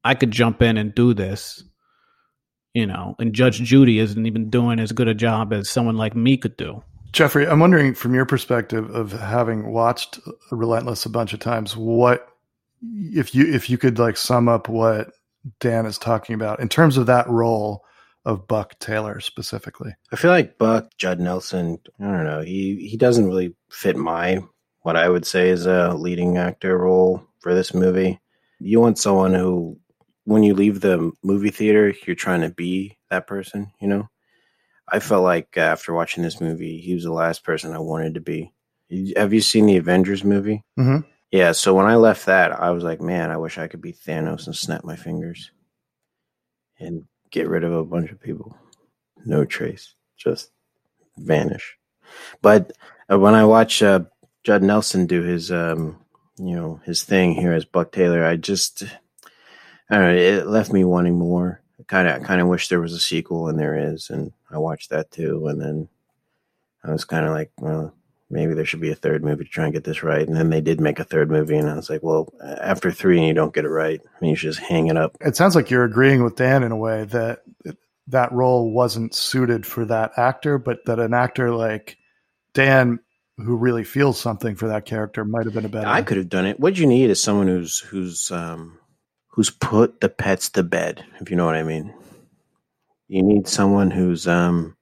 I 0.04 0.14
could 0.14 0.30
jump 0.30 0.60
in 0.62 0.76
and 0.76 0.94
do 0.94 1.14
this, 1.14 1.64
you 2.74 2.86
know, 2.86 3.16
and 3.18 3.32
Judge 3.32 3.60
Judy 3.60 3.98
isn't 3.98 4.26
even 4.26 4.50
doing 4.50 4.78
as 4.78 4.92
good 4.92 5.08
a 5.08 5.14
job 5.14 5.52
as 5.52 5.70
someone 5.70 5.96
like 5.96 6.14
me 6.14 6.36
could 6.36 6.56
do. 6.56 6.82
Jeffrey, 7.12 7.46
I'm 7.46 7.60
wondering 7.60 7.94
from 7.94 8.14
your 8.14 8.26
perspective 8.26 8.90
of 8.90 9.12
having 9.12 9.72
watched 9.72 10.18
Relentless 10.50 11.06
a 11.06 11.10
bunch 11.10 11.32
of 11.32 11.40
times, 11.40 11.76
what 11.76 12.28
if 12.82 13.34
you 13.34 13.52
if 13.52 13.70
you 13.70 13.78
could 13.78 13.98
like 13.98 14.16
sum 14.16 14.48
up 14.48 14.68
what 14.68 15.12
Dan 15.60 15.86
is 15.86 15.96
talking 15.96 16.34
about 16.34 16.60
in 16.60 16.68
terms 16.68 16.96
of 16.96 17.06
that 17.06 17.28
role 17.28 17.84
of 18.24 18.48
Buck 18.48 18.78
Taylor 18.80 19.20
specifically? 19.20 19.94
I 20.12 20.16
feel 20.16 20.32
like 20.32 20.58
Buck 20.58 20.88
Judd 20.98 21.20
Nelson, 21.20 21.78
I 22.00 22.04
don't 22.04 22.24
know, 22.24 22.40
he 22.40 22.88
he 22.90 22.96
doesn't 22.96 23.26
really 23.26 23.54
fit 23.70 23.96
my 23.96 24.42
what 24.82 24.96
I 24.96 25.08
would 25.08 25.24
say 25.24 25.48
is 25.48 25.66
a 25.66 25.94
leading 25.94 26.36
actor 26.36 26.76
role 26.76 27.22
for 27.38 27.54
this 27.54 27.72
movie. 27.72 28.20
You 28.58 28.80
want 28.80 28.98
someone 28.98 29.34
who 29.34 29.78
when 30.24 30.42
you 30.42 30.54
leave 30.54 30.80
the 30.80 31.12
movie 31.22 31.50
theater, 31.50 31.94
you're 32.06 32.16
trying 32.16 32.40
to 32.42 32.50
be 32.50 32.98
that 33.10 33.26
person, 33.26 33.72
you 33.80 33.88
know? 33.88 34.08
I 34.90 34.98
felt 35.00 35.24
like 35.24 35.56
after 35.56 35.94
watching 35.94 36.22
this 36.22 36.40
movie, 36.40 36.78
he 36.78 36.94
was 36.94 37.04
the 37.04 37.12
last 37.12 37.42
person 37.44 37.72
I 37.72 37.78
wanted 37.78 38.14
to 38.14 38.20
be. 38.20 38.52
Have 39.16 39.32
you 39.32 39.40
seen 39.40 39.66
the 39.66 39.78
Avengers 39.78 40.24
movie? 40.24 40.62
Mm-hmm. 40.78 41.08
Yeah, 41.30 41.52
so 41.52 41.74
when 41.74 41.86
I 41.86 41.96
left 41.96 42.26
that, 42.26 42.52
I 42.52 42.70
was 42.70 42.84
like, 42.84 43.00
man, 43.00 43.30
I 43.30 43.38
wish 43.38 43.58
I 43.58 43.66
could 43.66 43.80
be 43.80 43.92
Thanos 43.92 44.46
and 44.46 44.54
snap 44.54 44.84
my 44.84 44.94
fingers 44.94 45.50
and 46.78 47.04
get 47.30 47.48
rid 47.48 47.64
of 47.64 47.72
a 47.72 47.84
bunch 47.84 48.10
of 48.10 48.20
people. 48.20 48.56
No 49.24 49.44
trace, 49.44 49.94
just 50.16 50.50
vanish. 51.16 51.76
But 52.42 52.72
uh, 53.10 53.18
when 53.18 53.34
I 53.34 53.46
watch 53.46 53.82
uh, 53.82 54.00
Judd 54.44 54.62
Nelson 54.62 55.06
do 55.06 55.22
his, 55.22 55.50
um, 55.50 55.98
you 56.36 56.54
know, 56.54 56.80
his 56.84 57.02
thing 57.02 57.34
here 57.34 57.52
as 57.52 57.64
Buck 57.64 57.90
Taylor, 57.90 58.24
I 58.24 58.36
just 58.36 58.84
I 59.90 59.96
don't 59.96 60.14
know, 60.14 60.20
it 60.20 60.46
left 60.46 60.72
me 60.72 60.84
wanting 60.84 61.18
more. 61.18 61.60
Kind 61.86 62.08
of, 62.08 62.22
kind 62.22 62.40
of 62.40 62.48
wish 62.48 62.68
there 62.68 62.80
was 62.80 62.94
a 62.94 63.00
sequel, 63.00 63.48
and 63.48 63.58
there 63.58 63.76
is, 63.76 64.08
and 64.08 64.32
I 64.50 64.58
watched 64.58 64.90
that 64.90 65.10
too. 65.10 65.48
And 65.48 65.60
then 65.60 65.88
I 66.82 66.92
was 66.92 67.04
kind 67.04 67.26
of 67.26 67.32
like, 67.32 67.50
well, 67.58 67.92
maybe 68.30 68.54
there 68.54 68.64
should 68.64 68.80
be 68.80 68.90
a 68.90 68.94
third 68.94 69.22
movie 69.22 69.44
to 69.44 69.50
try 69.50 69.64
and 69.64 69.72
get 69.72 69.84
this 69.84 70.02
right. 70.02 70.26
And 70.26 70.36
then 70.36 70.50
they 70.50 70.62
did 70.62 70.80
make 70.80 70.98
a 70.98 71.04
third 71.04 71.30
movie, 71.30 71.56
and 71.56 71.68
I 71.68 71.74
was 71.74 71.90
like, 71.90 72.02
well, 72.02 72.32
after 72.42 72.90
three 72.90 73.18
and 73.18 73.26
you 73.26 73.34
don't 73.34 73.52
get 73.52 73.66
it 73.66 73.70
right, 73.70 74.00
I 74.02 74.18
mean, 74.20 74.30
you 74.30 74.36
should 74.36 74.52
just 74.52 74.66
hang 74.66 74.86
it 74.86 74.96
up. 74.96 75.16
It 75.20 75.36
sounds 75.36 75.54
like 75.54 75.70
you're 75.70 75.84
agreeing 75.84 76.24
with 76.24 76.36
Dan 76.36 76.62
in 76.62 76.72
a 76.72 76.76
way 76.76 77.04
that 77.04 77.42
that 78.08 78.32
role 78.32 78.70
wasn't 78.70 79.14
suited 79.14 79.66
for 79.66 79.84
that 79.86 80.12
actor, 80.16 80.58
but 80.58 80.84
that 80.86 80.98
an 80.98 81.14
actor 81.14 81.50
like 81.50 81.96
Dan 82.54 83.00
who 83.36 83.56
really 83.56 83.84
feels 83.84 84.18
something 84.18 84.54
for 84.54 84.68
that 84.68 84.86
character 84.86 85.24
might 85.24 85.44
have 85.44 85.54
been 85.54 85.64
a 85.64 85.68
better. 85.68 85.86
I 85.86 86.02
could 86.02 86.16
have 86.18 86.28
done 86.28 86.46
it. 86.46 86.60
What 86.60 86.78
you 86.78 86.86
need 86.86 87.10
is 87.10 87.22
someone 87.22 87.48
who's 87.48 87.78
who's 87.78 88.30
um, 88.30 88.78
who's 89.34 89.50
put 89.50 90.00
the 90.00 90.08
pets 90.08 90.48
to 90.50 90.62
bed, 90.62 91.04
if 91.20 91.28
you 91.28 91.34
know 91.34 91.44
what 91.44 91.56
I 91.56 91.64
mean. 91.64 91.92
You 93.08 93.20
need 93.20 93.48
someone 93.48 93.90
who's 93.90 94.28
um, 94.28 94.76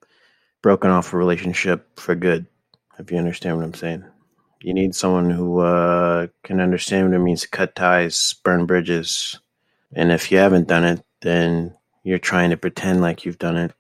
broken 0.60 0.90
off 0.90 1.14
a 1.14 1.16
relationship 1.16 1.98
for 1.98 2.14
good, 2.14 2.44
if 2.98 3.10
you 3.10 3.16
understand 3.16 3.56
what 3.56 3.64
I'm 3.64 3.72
saying. 3.72 4.04
You 4.60 4.74
need 4.74 4.94
someone 4.94 5.30
who 5.30 5.60
uh, 5.60 6.26
can 6.44 6.60
understand 6.60 7.08
what 7.08 7.16
it 7.16 7.20
means 7.20 7.40
to 7.42 7.48
cut 7.48 7.74
ties, 7.74 8.34
burn 8.44 8.66
bridges. 8.66 9.40
And 9.94 10.12
if 10.12 10.30
you 10.30 10.36
haven't 10.36 10.68
done 10.68 10.84
it, 10.84 11.02
then 11.22 11.74
you're 12.04 12.18
trying 12.18 12.50
to 12.50 12.58
pretend 12.58 13.00
like 13.00 13.24
you've 13.24 13.38
done 13.38 13.56
it. 13.56 13.72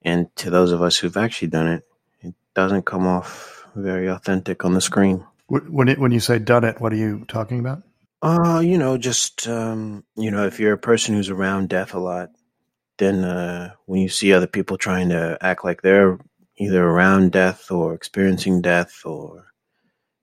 And 0.00 0.34
to 0.36 0.48
those 0.48 0.72
of 0.72 0.80
us 0.80 0.96
who've 0.96 1.18
actually 1.18 1.48
done 1.48 1.66
it, 1.68 1.84
it 2.22 2.34
doesn't 2.54 2.86
come 2.86 3.06
off 3.06 3.66
very 3.74 4.08
authentic 4.08 4.64
on 4.64 4.72
the 4.72 4.80
screen. 4.80 5.26
When 5.48 5.88
it, 5.88 5.98
when 5.98 6.12
you 6.12 6.20
say 6.20 6.38
done 6.38 6.64
it, 6.64 6.80
what 6.80 6.94
are 6.94 6.96
you 6.96 7.26
talking 7.28 7.60
about? 7.60 7.82
Uh, 8.22 8.60
you 8.64 8.78
know, 8.78 8.96
just 8.96 9.48
um, 9.48 10.04
you 10.16 10.30
know, 10.30 10.46
if 10.46 10.60
you're 10.60 10.74
a 10.74 10.78
person 10.78 11.14
who's 11.14 11.28
around 11.28 11.68
death 11.68 11.92
a 11.92 11.98
lot, 11.98 12.30
then 12.98 13.24
uh, 13.24 13.72
when 13.86 14.00
you 14.00 14.08
see 14.08 14.32
other 14.32 14.46
people 14.46 14.78
trying 14.78 15.08
to 15.08 15.36
act 15.40 15.64
like 15.64 15.82
they're 15.82 16.18
either 16.58 16.84
around 16.84 17.32
death 17.32 17.70
or 17.70 17.94
experiencing 17.94 18.62
death 18.62 19.04
or 19.04 19.46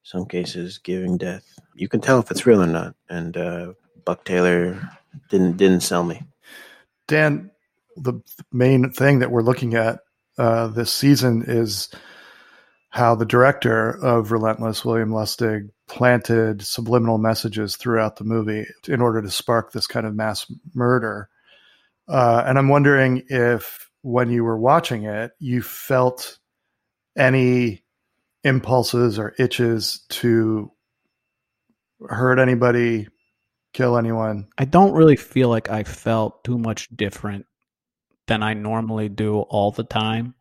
some 0.02 0.26
cases 0.26 0.78
giving 0.78 1.18
death, 1.18 1.44
you 1.76 1.90
can 1.90 2.00
tell 2.00 2.20
if 2.20 2.32
it's 2.32 2.46
real 2.46 2.64
or 2.64 2.68
not. 2.68 2.96
And 3.10 3.36
uh, 3.36 3.74
Buck 4.06 4.24
Taylor 4.24 4.82
didn't 5.30 5.58
didn't 5.58 5.82
sell 5.82 6.06
me. 6.06 6.22
Dan, 7.10 7.52
the 7.98 8.22
main 8.54 8.94
thing 8.94 9.20
that 9.20 9.32
we're 9.32 9.42
looking 9.42 9.74
at 9.76 10.00
uh, 10.38 10.68
this 10.68 10.92
season 10.92 11.44
is 11.46 11.90
how 12.90 13.16
the 13.16 13.26
director 13.26 13.92
of 14.04 14.32
Relentless, 14.32 14.84
William 14.84 15.12
Lustig, 15.12 15.70
planted 15.88 16.62
subliminal 16.62 17.18
messages 17.18 17.76
throughout 17.76 18.16
the 18.18 18.24
movie 18.24 18.66
in 18.88 19.02
order 19.02 19.22
to 19.22 19.30
spark 19.30 19.72
this 19.72 19.88
kind 19.88 20.06
of 20.06 20.16
mass 20.16 20.52
murder. 20.74 21.30
Uh, 22.08 22.44
and 22.46 22.58
I'm 22.58 22.68
wondering 22.68 23.24
if 23.28 23.90
when 24.02 24.32
you 24.32 24.44
were 24.44 24.58
watching 24.58 25.04
it, 25.04 25.32
you 25.40 25.62
felt 25.62 26.40
any 27.16 27.84
impulses 28.44 29.20
or 29.20 29.36
itches 29.38 30.06
to 30.10 30.72
hurt 32.08 32.40
anybody, 32.40 33.08
kill 33.74 33.98
anyone. 33.98 34.48
I 34.58 34.66
don't 34.66 34.94
really 34.94 35.18
feel 35.18 35.50
like 35.50 35.70
I 35.70 35.84
felt 35.84 36.44
too 36.44 36.58
much 36.58 36.90
different 36.96 37.46
than 38.28 38.42
I 38.42 38.54
normally 38.54 39.10
do 39.10 39.42
all 39.42 39.72
the 39.72 39.84
time 39.84 40.34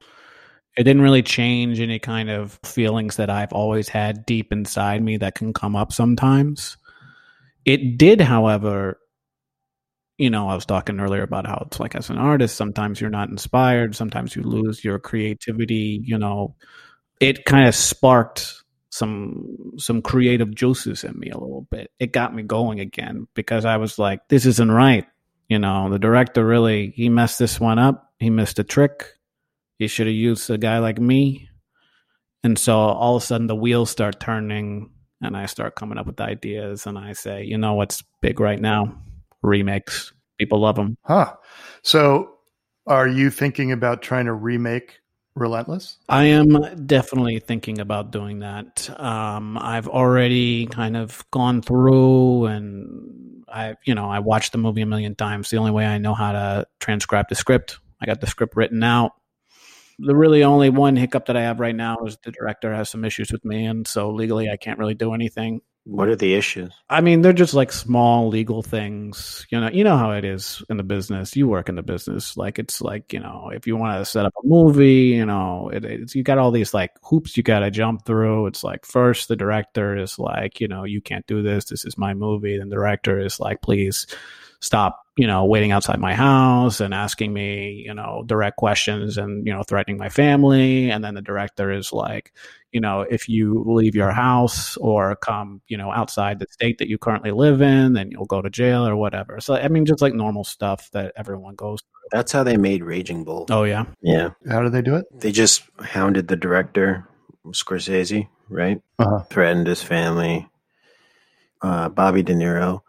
it 0.78 0.84
didn't 0.84 1.02
really 1.02 1.24
change 1.24 1.80
any 1.80 1.98
kind 1.98 2.30
of 2.30 2.60
feelings 2.62 3.16
that 3.16 3.28
I've 3.28 3.52
always 3.52 3.88
had 3.88 4.24
deep 4.24 4.52
inside 4.52 5.02
me 5.02 5.16
that 5.16 5.34
can 5.34 5.52
come 5.52 5.74
up 5.74 5.92
sometimes. 5.92 6.76
It 7.64 7.98
did, 7.98 8.20
however, 8.20 9.00
you 10.18 10.30
know, 10.30 10.48
I 10.48 10.54
was 10.54 10.64
talking 10.64 11.00
earlier 11.00 11.24
about 11.24 11.48
how 11.48 11.64
it's 11.66 11.80
like 11.80 11.96
as 11.96 12.10
an 12.10 12.18
artist, 12.18 12.54
sometimes 12.54 13.00
you're 13.00 13.10
not 13.10 13.28
inspired, 13.28 13.96
sometimes 13.96 14.36
you 14.36 14.44
lose 14.44 14.84
your 14.84 15.00
creativity, 15.00 16.00
you 16.04 16.16
know. 16.16 16.54
It 17.18 17.44
kind 17.44 17.66
of 17.66 17.74
sparked 17.74 18.62
some 18.90 19.72
some 19.78 20.00
creative 20.00 20.54
juices 20.54 21.02
in 21.02 21.18
me 21.18 21.30
a 21.30 21.38
little 21.38 21.66
bit. 21.72 21.90
It 21.98 22.12
got 22.12 22.32
me 22.32 22.44
going 22.44 22.78
again 22.78 23.26
because 23.34 23.64
I 23.64 23.78
was 23.78 23.98
like, 23.98 24.20
this 24.28 24.46
isn't 24.46 24.70
right. 24.70 25.06
You 25.48 25.58
know, 25.58 25.90
the 25.90 25.98
director 25.98 26.46
really 26.46 26.92
he 26.94 27.08
messed 27.08 27.40
this 27.40 27.58
one 27.58 27.80
up. 27.80 28.12
He 28.20 28.30
missed 28.30 28.60
a 28.60 28.64
trick 28.64 29.17
you 29.78 29.88
should 29.88 30.06
have 30.06 30.16
used 30.16 30.50
a 30.50 30.58
guy 30.58 30.78
like 30.78 30.98
me. 30.98 31.48
And 32.42 32.58
so 32.58 32.76
all 32.76 33.16
of 33.16 33.22
a 33.22 33.26
sudden 33.26 33.46
the 33.46 33.56
wheels 33.56 33.90
start 33.90 34.20
turning 34.20 34.90
and 35.20 35.36
I 35.36 35.46
start 35.46 35.74
coming 35.74 35.98
up 35.98 36.06
with 36.06 36.20
ideas 36.20 36.86
and 36.86 36.98
I 36.98 37.12
say, 37.12 37.44
you 37.44 37.58
know 37.58 37.74
what's 37.74 38.02
big 38.20 38.40
right 38.40 38.60
now? 38.60 39.00
Remakes. 39.42 40.12
People 40.38 40.60
love 40.60 40.76
them. 40.76 40.96
Huh. 41.02 41.34
So 41.82 42.34
are 42.86 43.08
you 43.08 43.30
thinking 43.30 43.72
about 43.72 44.02
trying 44.02 44.26
to 44.26 44.32
remake 44.32 45.00
Relentless? 45.34 45.98
I 46.08 46.26
am 46.26 46.86
definitely 46.86 47.38
thinking 47.38 47.80
about 47.80 48.10
doing 48.10 48.40
that. 48.40 48.88
Um, 48.98 49.58
I've 49.58 49.88
already 49.88 50.66
kind 50.66 50.96
of 50.96 51.24
gone 51.30 51.62
through 51.62 52.46
and 52.46 53.44
I, 53.48 53.74
you 53.84 53.94
know, 53.94 54.10
I 54.10 54.18
watched 54.20 54.52
the 54.52 54.58
movie 54.58 54.82
a 54.82 54.86
million 54.86 55.14
times. 55.14 55.50
The 55.50 55.56
only 55.56 55.70
way 55.70 55.86
I 55.86 55.98
know 55.98 56.14
how 56.14 56.32
to 56.32 56.66
transcribe 56.80 57.28
the 57.28 57.34
script, 57.34 57.78
I 58.00 58.06
got 58.06 58.20
the 58.20 58.26
script 58.26 58.56
written 58.56 58.82
out 58.82 59.12
the 59.98 60.14
really 60.14 60.44
only 60.44 60.70
one 60.70 60.96
hiccup 60.96 61.26
that 61.26 61.36
I 61.36 61.42
have 61.42 61.60
right 61.60 61.74
now 61.74 61.98
is 62.06 62.18
the 62.22 62.32
director 62.32 62.74
has 62.74 62.90
some 62.90 63.04
issues 63.04 63.32
with 63.32 63.44
me, 63.44 63.64
and 63.64 63.86
so 63.86 64.10
legally 64.10 64.48
I 64.50 64.56
can't 64.56 64.78
really 64.78 64.94
do 64.94 65.12
anything. 65.12 65.60
What 65.84 66.08
are 66.08 66.16
the 66.16 66.34
issues? 66.34 66.70
I 66.90 67.00
mean, 67.00 67.22
they're 67.22 67.32
just 67.32 67.54
like 67.54 67.72
small 67.72 68.28
legal 68.28 68.62
things. 68.62 69.46
You 69.50 69.58
know, 69.58 69.70
you 69.70 69.84
know 69.84 69.96
how 69.96 70.10
it 70.10 70.24
is 70.24 70.62
in 70.68 70.76
the 70.76 70.82
business. 70.82 71.34
You 71.34 71.48
work 71.48 71.70
in 71.70 71.76
the 71.76 71.82
business. 71.82 72.36
Like 72.36 72.58
it's 72.58 72.82
like 72.82 73.12
you 73.12 73.20
know, 73.20 73.50
if 73.54 73.66
you 73.66 73.74
want 73.74 73.98
to 73.98 74.04
set 74.04 74.26
up 74.26 74.34
a 74.36 74.46
movie, 74.46 75.14
you 75.16 75.24
know, 75.24 75.70
it, 75.72 75.86
it's 75.86 76.14
you 76.14 76.22
got 76.22 76.36
all 76.36 76.50
these 76.50 76.74
like 76.74 76.90
hoops 77.02 77.38
you 77.38 77.42
got 77.42 77.60
to 77.60 77.70
jump 77.70 78.04
through. 78.04 78.48
It's 78.48 78.62
like 78.62 78.84
first 78.84 79.28
the 79.28 79.36
director 79.36 79.96
is 79.96 80.18
like, 80.18 80.60
you 80.60 80.68
know, 80.68 80.84
you 80.84 81.00
can't 81.00 81.26
do 81.26 81.42
this. 81.42 81.64
This 81.64 81.86
is 81.86 81.96
my 81.96 82.12
movie. 82.12 82.58
Then 82.58 82.68
the 82.68 82.76
director 82.76 83.18
is 83.18 83.40
like, 83.40 83.62
please 83.62 84.06
stop 84.60 85.00
you 85.18 85.26
know, 85.26 85.44
waiting 85.44 85.72
outside 85.72 85.98
my 85.98 86.14
house 86.14 86.80
and 86.80 86.94
asking 86.94 87.32
me, 87.32 87.82
you 87.84 87.92
know, 87.92 88.22
direct 88.24 88.56
questions 88.56 89.18
and, 89.18 89.44
you 89.44 89.52
know, 89.52 89.64
threatening 89.64 89.98
my 89.98 90.08
family. 90.08 90.90
And 90.90 91.02
then 91.02 91.14
the 91.14 91.20
director 91.20 91.72
is 91.72 91.92
like, 91.92 92.32
you 92.70 92.80
know, 92.80 93.00
if 93.00 93.28
you 93.28 93.64
leave 93.66 93.96
your 93.96 94.12
house 94.12 94.76
or 94.76 95.16
come, 95.16 95.60
you 95.66 95.76
know, 95.76 95.90
outside 95.90 96.38
the 96.38 96.46
state 96.48 96.78
that 96.78 96.86
you 96.86 96.98
currently 96.98 97.32
live 97.32 97.60
in, 97.60 97.94
then 97.94 98.12
you'll 98.12 98.26
go 98.26 98.40
to 98.40 98.48
jail 98.48 98.86
or 98.86 98.94
whatever. 98.94 99.40
So, 99.40 99.56
I 99.56 99.66
mean, 99.66 99.86
just 99.86 100.00
like 100.00 100.14
normal 100.14 100.44
stuff 100.44 100.88
that 100.92 101.14
everyone 101.16 101.56
goes 101.56 101.80
through. 101.80 102.08
That's 102.12 102.30
how 102.30 102.44
they 102.44 102.56
made 102.56 102.84
Raging 102.84 103.24
Bull. 103.24 103.46
Oh, 103.50 103.64
yeah. 103.64 103.86
Yeah. 104.00 104.30
How 104.48 104.62
did 104.62 104.70
they 104.70 104.82
do 104.82 104.94
it? 104.94 105.06
They 105.12 105.32
just 105.32 105.64
hounded 105.80 106.28
the 106.28 106.36
director, 106.36 107.08
Scorsese, 107.48 108.28
right? 108.48 108.80
Uh-huh. 109.00 109.24
Threatened 109.30 109.66
his 109.66 109.82
family. 109.82 110.48
Uh, 111.60 111.88
Bobby 111.88 112.22
De 112.22 112.34
Niro 112.34 112.82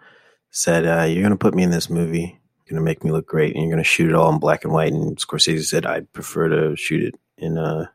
said, 0.51 0.85
uh, 0.85 1.03
"You're 1.03 1.21
going 1.23 1.31
to 1.31 1.37
put 1.37 1.55
me 1.55 1.63
in 1.63 1.71
this 1.71 1.89
movie. 1.89 2.39
You're 2.65 2.75
going 2.75 2.85
to 2.85 2.89
make 2.89 3.03
me 3.03 3.11
look 3.11 3.27
great, 3.27 3.55
and 3.55 3.63
you're 3.63 3.71
going 3.71 3.83
to 3.83 3.89
shoot 3.89 4.09
it 4.09 4.15
all 4.15 4.31
in 4.31 4.39
black 4.39 4.63
and 4.63 4.73
white." 4.73 4.93
And 4.93 5.17
Scorsese 5.17 5.65
said, 5.65 5.85
"I'd 5.85 6.11
prefer 6.13 6.49
to 6.49 6.75
shoot 6.75 7.03
it 7.03 7.15
in 7.37 7.57
uh, 7.57 7.87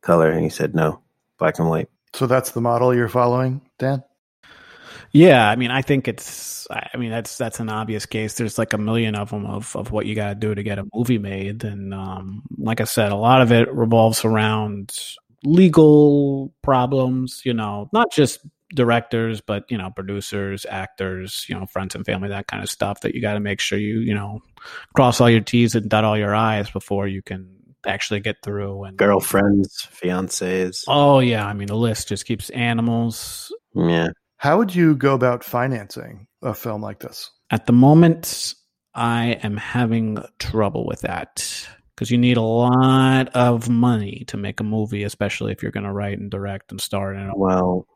color," 0.00 0.30
and 0.30 0.42
he 0.42 0.50
said, 0.50 0.74
"No, 0.74 1.00
black 1.38 1.58
and 1.58 1.68
white." 1.68 1.88
So 2.14 2.26
that's 2.26 2.50
the 2.50 2.60
model 2.60 2.94
you're 2.94 3.08
following, 3.08 3.62
Dan. 3.78 4.04
Yeah, 5.12 5.48
I 5.48 5.56
mean, 5.56 5.70
I 5.70 5.82
think 5.82 6.08
it's. 6.08 6.66
I 6.70 6.96
mean, 6.96 7.10
that's 7.10 7.36
that's 7.36 7.60
an 7.60 7.68
obvious 7.68 8.06
case. 8.06 8.34
There's 8.34 8.56
like 8.56 8.72
a 8.72 8.78
million 8.78 9.14
of 9.14 9.30
them 9.30 9.44
of 9.44 9.76
of 9.76 9.90
what 9.90 10.06
you 10.06 10.14
got 10.14 10.28
to 10.30 10.34
do 10.34 10.54
to 10.54 10.62
get 10.62 10.78
a 10.78 10.86
movie 10.94 11.18
made, 11.18 11.64
and 11.64 11.92
um, 11.92 12.42
like 12.56 12.80
I 12.80 12.84
said, 12.84 13.12
a 13.12 13.16
lot 13.16 13.42
of 13.42 13.52
it 13.52 13.72
revolves 13.72 14.24
around 14.24 14.98
legal 15.44 16.52
problems. 16.62 17.42
You 17.44 17.52
know, 17.52 17.90
not 17.92 18.10
just 18.10 18.40
directors, 18.74 19.40
but 19.40 19.64
you 19.70 19.78
know, 19.78 19.90
producers, 19.90 20.66
actors, 20.68 21.46
you 21.48 21.54
know, 21.58 21.66
friends 21.66 21.94
and 21.94 22.04
family, 22.04 22.28
that 22.28 22.46
kind 22.46 22.62
of 22.62 22.70
stuff 22.70 23.00
that 23.00 23.14
you 23.14 23.20
got 23.20 23.34
to 23.34 23.40
make 23.40 23.60
sure 23.60 23.78
you, 23.78 24.00
you 24.00 24.14
know, 24.14 24.40
cross 24.94 25.20
all 25.20 25.30
your 25.30 25.40
T's 25.40 25.74
and 25.74 25.88
dot 25.88 26.04
all 26.04 26.18
your 26.18 26.34
I's 26.34 26.70
before 26.70 27.06
you 27.06 27.22
can 27.22 27.56
actually 27.86 28.20
get 28.20 28.36
through 28.42 28.84
and 28.84 28.96
girlfriends, 28.96 29.88
fiancés. 29.92 30.84
Oh 30.88 31.20
yeah, 31.20 31.46
I 31.46 31.52
mean 31.52 31.68
the 31.68 31.76
list 31.76 32.08
just 32.08 32.26
keeps 32.26 32.50
animals. 32.50 33.52
Yeah. 33.74 34.08
How 34.36 34.58
would 34.58 34.74
you 34.74 34.96
go 34.96 35.14
about 35.14 35.44
financing 35.44 36.26
a 36.42 36.54
film 36.54 36.82
like 36.82 36.98
this? 36.98 37.30
At 37.50 37.66
the 37.66 37.72
moment, 37.72 38.54
I 38.94 39.38
am 39.42 39.56
having 39.56 40.18
trouble 40.38 40.86
with 40.86 41.02
that 41.02 41.66
because 41.94 42.10
you 42.10 42.18
need 42.18 42.36
a 42.36 42.42
lot 42.42 43.28
of 43.36 43.68
money 43.68 44.24
to 44.26 44.36
make 44.36 44.58
a 44.58 44.64
movie, 44.64 45.04
especially 45.04 45.52
if 45.52 45.62
you're 45.62 45.72
going 45.72 45.86
to 45.86 45.92
write 45.92 46.18
and 46.18 46.30
direct 46.30 46.72
and 46.72 46.80
star 46.80 47.14
in 47.14 47.28
it. 47.28 47.36
Well, 47.36 47.86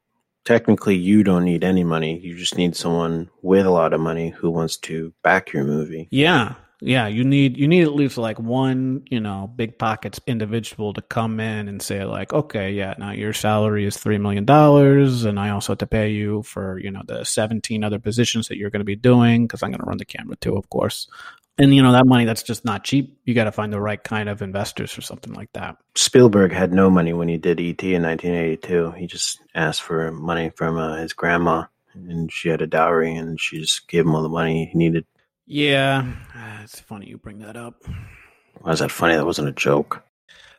technically 0.46 0.94
you 0.94 1.22
don't 1.22 1.44
need 1.44 1.64
any 1.64 1.84
money. 1.84 2.18
You 2.18 2.36
just 2.36 2.56
need 2.56 2.74
someone 2.74 3.28
with 3.42 3.66
a 3.66 3.70
lot 3.70 3.92
of 3.92 4.00
money 4.00 4.30
who 4.30 4.50
wants 4.50 4.78
to 4.78 5.12
back 5.22 5.52
your 5.52 5.64
movie. 5.64 6.08
Yeah. 6.10 6.54
Yeah, 6.82 7.06
you 7.06 7.24
need 7.24 7.56
you 7.56 7.68
need 7.68 7.84
at 7.84 7.94
least 7.94 8.18
like 8.18 8.38
one, 8.38 9.04
you 9.10 9.18
know, 9.18 9.50
big 9.56 9.78
pockets 9.78 10.20
individual 10.26 10.92
to 10.92 11.00
come 11.00 11.40
in 11.40 11.68
and 11.68 11.80
say 11.80 12.04
like, 12.04 12.34
okay, 12.34 12.72
yeah, 12.72 12.92
now 12.98 13.12
your 13.12 13.32
salary 13.32 13.86
is 13.86 13.96
three 13.96 14.18
million 14.18 14.44
dollars, 14.44 15.24
and 15.24 15.40
I 15.40 15.48
also 15.50 15.72
have 15.72 15.78
to 15.78 15.86
pay 15.86 16.10
you 16.10 16.42
for 16.42 16.78
you 16.78 16.90
know 16.90 17.00
the 17.06 17.24
seventeen 17.24 17.82
other 17.82 17.98
positions 17.98 18.48
that 18.48 18.58
you're 18.58 18.68
going 18.68 18.80
to 18.80 18.84
be 18.84 18.94
doing 18.94 19.46
because 19.46 19.62
I'm 19.62 19.70
going 19.70 19.80
to 19.80 19.86
run 19.86 19.96
the 19.96 20.04
camera 20.04 20.36
too, 20.36 20.54
of 20.54 20.68
course 20.68 21.08
and 21.58 21.74
you 21.74 21.82
know 21.82 21.92
that 21.92 22.06
money 22.06 22.24
that's 22.24 22.42
just 22.42 22.64
not 22.64 22.84
cheap. 22.84 23.18
You 23.24 23.34
got 23.34 23.44
to 23.44 23.52
find 23.52 23.72
the 23.72 23.80
right 23.80 24.02
kind 24.02 24.28
of 24.28 24.42
investors 24.42 24.92
for 24.92 25.00
something 25.00 25.32
like 25.32 25.52
that. 25.54 25.76
Spielberg 25.94 26.52
had 26.52 26.72
no 26.72 26.90
money 26.90 27.12
when 27.12 27.28
he 27.28 27.38
did 27.38 27.60
E.T. 27.60 27.94
in 27.94 28.02
1982 28.02 28.92
he 28.92 29.06
just 29.06 29.40
asked 29.54 29.82
for 29.82 30.12
money 30.12 30.50
from 30.50 30.76
uh, 30.76 30.96
his 30.96 31.12
grandma 31.12 31.64
and 31.94 32.30
she 32.30 32.48
had 32.48 32.60
a 32.60 32.66
dowry 32.66 33.14
and 33.14 33.40
she 33.40 33.58
just 33.58 33.88
gave 33.88 34.04
him 34.04 34.14
all 34.14 34.22
the 34.22 34.28
money 34.28 34.66
he 34.66 34.78
needed. 34.78 35.06
Yeah. 35.46 36.12
It's 36.62 36.80
funny 36.80 37.08
you 37.08 37.18
bring 37.18 37.38
that 37.38 37.56
up. 37.56 37.84
Why 38.60 38.72
is 38.72 38.80
that 38.80 38.90
funny? 38.90 39.14
That 39.14 39.26
wasn't 39.26 39.48
a 39.48 39.52
joke. 39.52 40.02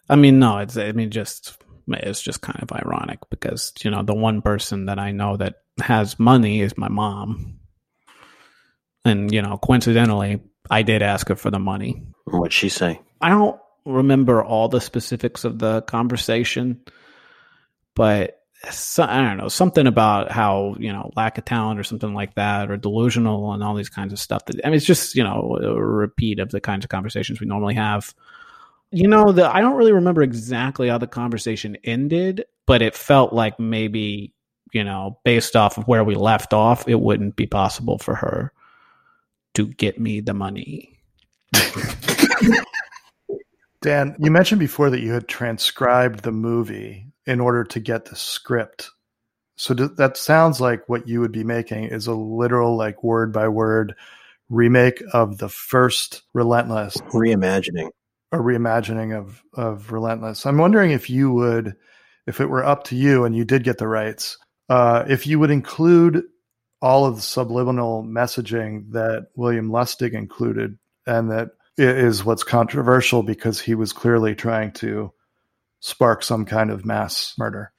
I 0.10 0.16
mean 0.16 0.40
no 0.40 0.60
it's 0.60 0.78
i 0.78 0.94
mean 0.94 1.12
just 1.12 1.58
it's 1.90 2.22
just 2.22 2.42
kind 2.42 2.62
of 2.62 2.72
ironic 2.72 3.20
because 3.30 3.74
you 3.84 3.92
know 3.92 4.04
the 4.04 4.14
one 4.14 4.42
person 4.42 4.86
that 4.86 5.00
i 5.00 5.12
know 5.12 5.36
that 5.36 5.56
has 5.80 6.18
money 6.18 6.62
is 6.62 6.78
my 6.78 6.88
mom. 6.88 7.60
And 9.04 9.34
you 9.34 9.42
know 9.42 9.58
coincidentally 9.58 10.42
I 10.70 10.82
did 10.82 11.02
ask 11.02 11.28
her 11.30 11.36
for 11.36 11.52
the 11.52 11.60
money. 11.60 12.02
What'd 12.26 12.54
she 12.54 12.70
say? 12.70 13.00
I 13.22 13.30
don't 13.30 13.60
remember 13.86 14.44
all 14.44 14.68
the 14.68 14.82
specifics 14.82 15.46
of 15.46 15.60
the 15.60 15.82
conversation, 15.84 16.82
but 17.96 18.42
so, 18.72 19.04
I 19.04 19.22
don't 19.22 19.38
know 19.38 19.50
something 19.50 19.86
about 19.86 20.32
how 20.32 20.76
you 20.80 20.92
know 20.92 21.12
lack 21.16 21.38
of 21.38 21.46
talent 21.46 21.80
or 21.80 21.84
something 21.84 22.14
like 22.14 22.36
that, 22.36 22.72
or 22.72 22.78
delusional 22.78 23.54
and 23.54 23.64
all 23.64 23.76
these 23.76 23.90
kinds 23.90 24.14
of 24.14 24.20
stuff. 24.20 24.46
That 24.46 24.66
I 24.66 24.70
mean, 24.70 24.78
it's 24.78 24.86
just 24.86 25.16
you 25.16 25.24
know 25.24 25.58
a 25.62 25.82
repeat 25.82 26.40
of 26.40 26.50
the 26.50 26.60
kinds 26.60 26.84
of 26.84 26.90
conversations 26.90 27.40
we 27.40 27.48
normally 27.48 27.76
have. 27.76 28.14
You 28.92 29.08
know, 29.08 29.32
the 29.32 29.48
I 29.48 29.62
don't 29.62 29.76
really 29.76 29.94
remember 29.94 30.24
exactly 30.24 30.90
how 30.90 30.98
the 30.98 31.08
conversation 31.08 31.78
ended, 31.84 32.46
but 32.66 32.82
it 32.82 32.96
felt 32.96 33.32
like 33.32 33.60
maybe 33.60 34.34
you 34.74 34.84
know, 34.84 35.20
based 35.24 35.56
off 35.56 35.78
of 35.78 35.88
where 35.88 36.04
we 36.04 36.16
left 36.16 36.54
off, 36.54 36.88
it 36.90 37.00
wouldn't 37.00 37.36
be 37.36 37.48
possible 37.48 37.98
for 37.98 38.16
her 38.16 38.52
to 39.58 39.68
get 39.74 40.00
me 40.00 40.22
the 40.22 40.36
money. 40.36 41.00
Dan, 43.82 44.16
you 44.20 44.30
mentioned 44.30 44.60
before 44.60 44.92
that 44.92 45.02
you 45.02 45.12
had 45.12 45.28
transcribed 45.28 46.22
the 46.22 46.32
movie 46.32 47.08
in 47.26 47.40
order 47.40 47.64
to 47.64 47.80
get 47.80 48.06
the 48.06 48.16
script. 48.16 48.92
So 49.56 49.74
that 49.74 50.16
sounds 50.16 50.62
like 50.62 50.88
what 50.88 51.08
you 51.08 51.22
would 51.22 51.32
be 51.32 51.44
making 51.44 51.86
is 51.86 52.06
a 52.06 52.14
literal, 52.14 52.78
like 52.78 53.04
word 53.04 53.34
by 53.34 53.48
word 53.48 53.96
remake 54.50 55.02
of 55.12 55.40
the 55.40 55.50
first 55.50 56.22
Relentless, 56.36 56.98
reimagining, 57.12 57.90
a 58.32 58.38
reimagining 58.38 59.18
of 59.18 59.42
of 59.56 59.92
Relentless. 59.92 60.46
I'm 60.46 60.60
wondering 60.60 60.92
if 60.92 61.10
you 61.10 61.32
would, 61.32 61.76
if 62.28 62.40
it 62.40 62.46
were 62.46 62.64
up 62.64 62.84
to 62.86 62.96
you 62.96 63.26
and 63.26 63.36
you 63.36 63.44
did 63.44 63.64
get 63.64 63.80
the 63.80 63.88
rights, 63.88 64.38
uh, 64.70 65.06
if 65.08 65.26
you 65.26 65.40
would 65.40 65.50
include 65.50 66.24
all 66.82 67.06
of 67.06 67.16
the 67.16 67.22
subliminal 67.22 68.04
messaging 68.04 68.92
that 68.92 69.28
William 69.36 69.70
Lustig 69.70 70.14
included, 70.14 70.78
and 71.06 71.32
that 71.32 71.50
is 71.78 72.26
what's 72.26 72.44
controversial 72.44 73.24
because 73.24 73.60
he 73.60 73.76
was 73.76 73.94
clearly 73.94 74.36
trying 74.36 74.72
to 74.74 75.12
spark 75.80 76.24
some 76.24 76.46
kind 76.46 76.72
of 76.72 76.86
mass 76.86 77.34
murder. 77.38 77.72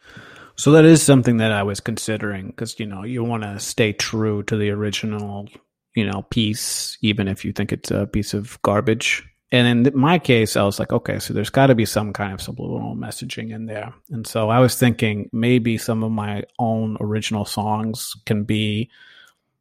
So 0.57 0.73
that 0.73 0.85
is 0.85 1.03
something 1.03 1.37
that 1.39 1.53
I 1.53 1.63
was 1.63 1.81
considering 1.81 2.49
because 2.49 2.79
you 2.81 2.87
know 2.87 3.05
you 3.05 3.23
want 3.23 3.45
to 3.45 3.61
stay 3.61 3.93
true 3.93 4.43
to 4.45 4.57
the 4.57 4.71
original 4.71 5.49
you 5.95 6.07
know 6.07 6.23
piece, 6.31 6.99
even 7.01 7.29
if 7.29 7.45
you 7.45 7.53
think 7.53 7.73
it's 7.73 7.91
a 7.91 8.07
piece 8.07 8.35
of 8.35 8.61
garbage 8.63 9.28
and 9.51 9.87
in 9.87 9.99
my 9.99 10.19
case, 10.19 10.57
I 10.57 10.65
was 10.65 10.79
like, 10.79 10.93
okay, 10.93 11.19
so 11.19 11.33
there's 11.33 11.49
got 11.51 11.67
to 11.67 11.75
be 11.75 11.87
some 11.87 12.13
kind 12.13 12.35
of 12.35 12.43
subliminal 12.43 12.95
messaging 12.95 13.51
in 13.51 13.65
there. 13.65 13.95
And 14.11 14.27
so 14.27 14.51
I 14.51 14.59
was 14.59 14.77
thinking 14.77 15.31
maybe 15.33 15.79
some 15.79 16.05
of 16.05 16.13
my 16.13 16.45
own 16.59 16.99
original 17.01 17.47
songs 17.47 18.15
can 18.27 18.45
be 18.45 18.91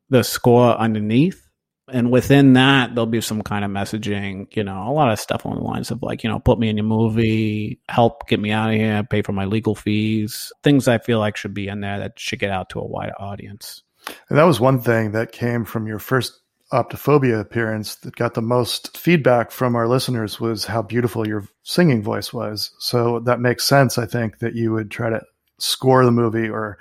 the 0.09 0.23
score 0.23 0.77
underneath. 0.77 1.41
And 1.89 2.11
within 2.11 2.51
that, 2.53 2.93
there'll 2.93 3.05
be 3.05 3.21
some 3.21 3.41
kind 3.41 3.63
of 3.63 3.71
messaging, 3.71 4.53
you 4.57 4.65
know, 4.65 4.89
a 4.89 4.91
lot 4.91 5.09
of 5.09 5.21
stuff 5.21 5.45
on 5.45 5.55
the 5.55 5.63
lines 5.63 5.89
of 5.89 6.03
like, 6.03 6.21
you 6.21 6.29
know, 6.29 6.39
put 6.39 6.59
me 6.59 6.67
in 6.67 6.75
your 6.75 6.85
movie, 6.85 7.79
help 7.87 8.27
get 8.27 8.41
me 8.41 8.51
out 8.51 8.71
of 8.71 8.75
here, 8.75 9.05
pay 9.05 9.21
for 9.21 9.31
my 9.31 9.45
legal 9.45 9.73
fees, 9.73 10.51
things 10.63 10.89
I 10.89 10.97
feel 10.97 11.19
like 11.19 11.37
should 11.37 11.53
be 11.53 11.69
in 11.69 11.79
there 11.79 11.99
that 11.99 12.19
should 12.19 12.39
get 12.39 12.51
out 12.51 12.71
to 12.71 12.79
a 12.79 12.85
wider 12.85 13.13
audience. 13.17 13.83
And 14.27 14.37
that 14.37 14.43
was 14.43 14.59
one 14.59 14.81
thing 14.81 15.11
that 15.13 15.31
came 15.31 15.63
from 15.63 15.87
your 15.87 15.99
first 15.99 16.41
Optophobia 16.73 17.39
appearance 17.39 17.95
that 17.95 18.15
got 18.15 18.33
the 18.33 18.41
most 18.41 18.97
feedback 18.97 19.51
from 19.51 19.75
our 19.75 19.87
listeners 19.87 20.39
was 20.39 20.65
how 20.65 20.81
beautiful 20.81 21.27
your 21.27 21.47
singing 21.63 22.03
voice 22.03 22.33
was. 22.33 22.71
So 22.79 23.19
that 23.21 23.39
makes 23.39 23.63
sense, 23.63 23.97
I 23.97 24.05
think, 24.05 24.39
that 24.39 24.55
you 24.55 24.73
would 24.73 24.91
try 24.91 25.09
to 25.09 25.21
score 25.59 26.03
the 26.03 26.11
movie 26.11 26.49
or 26.49 26.77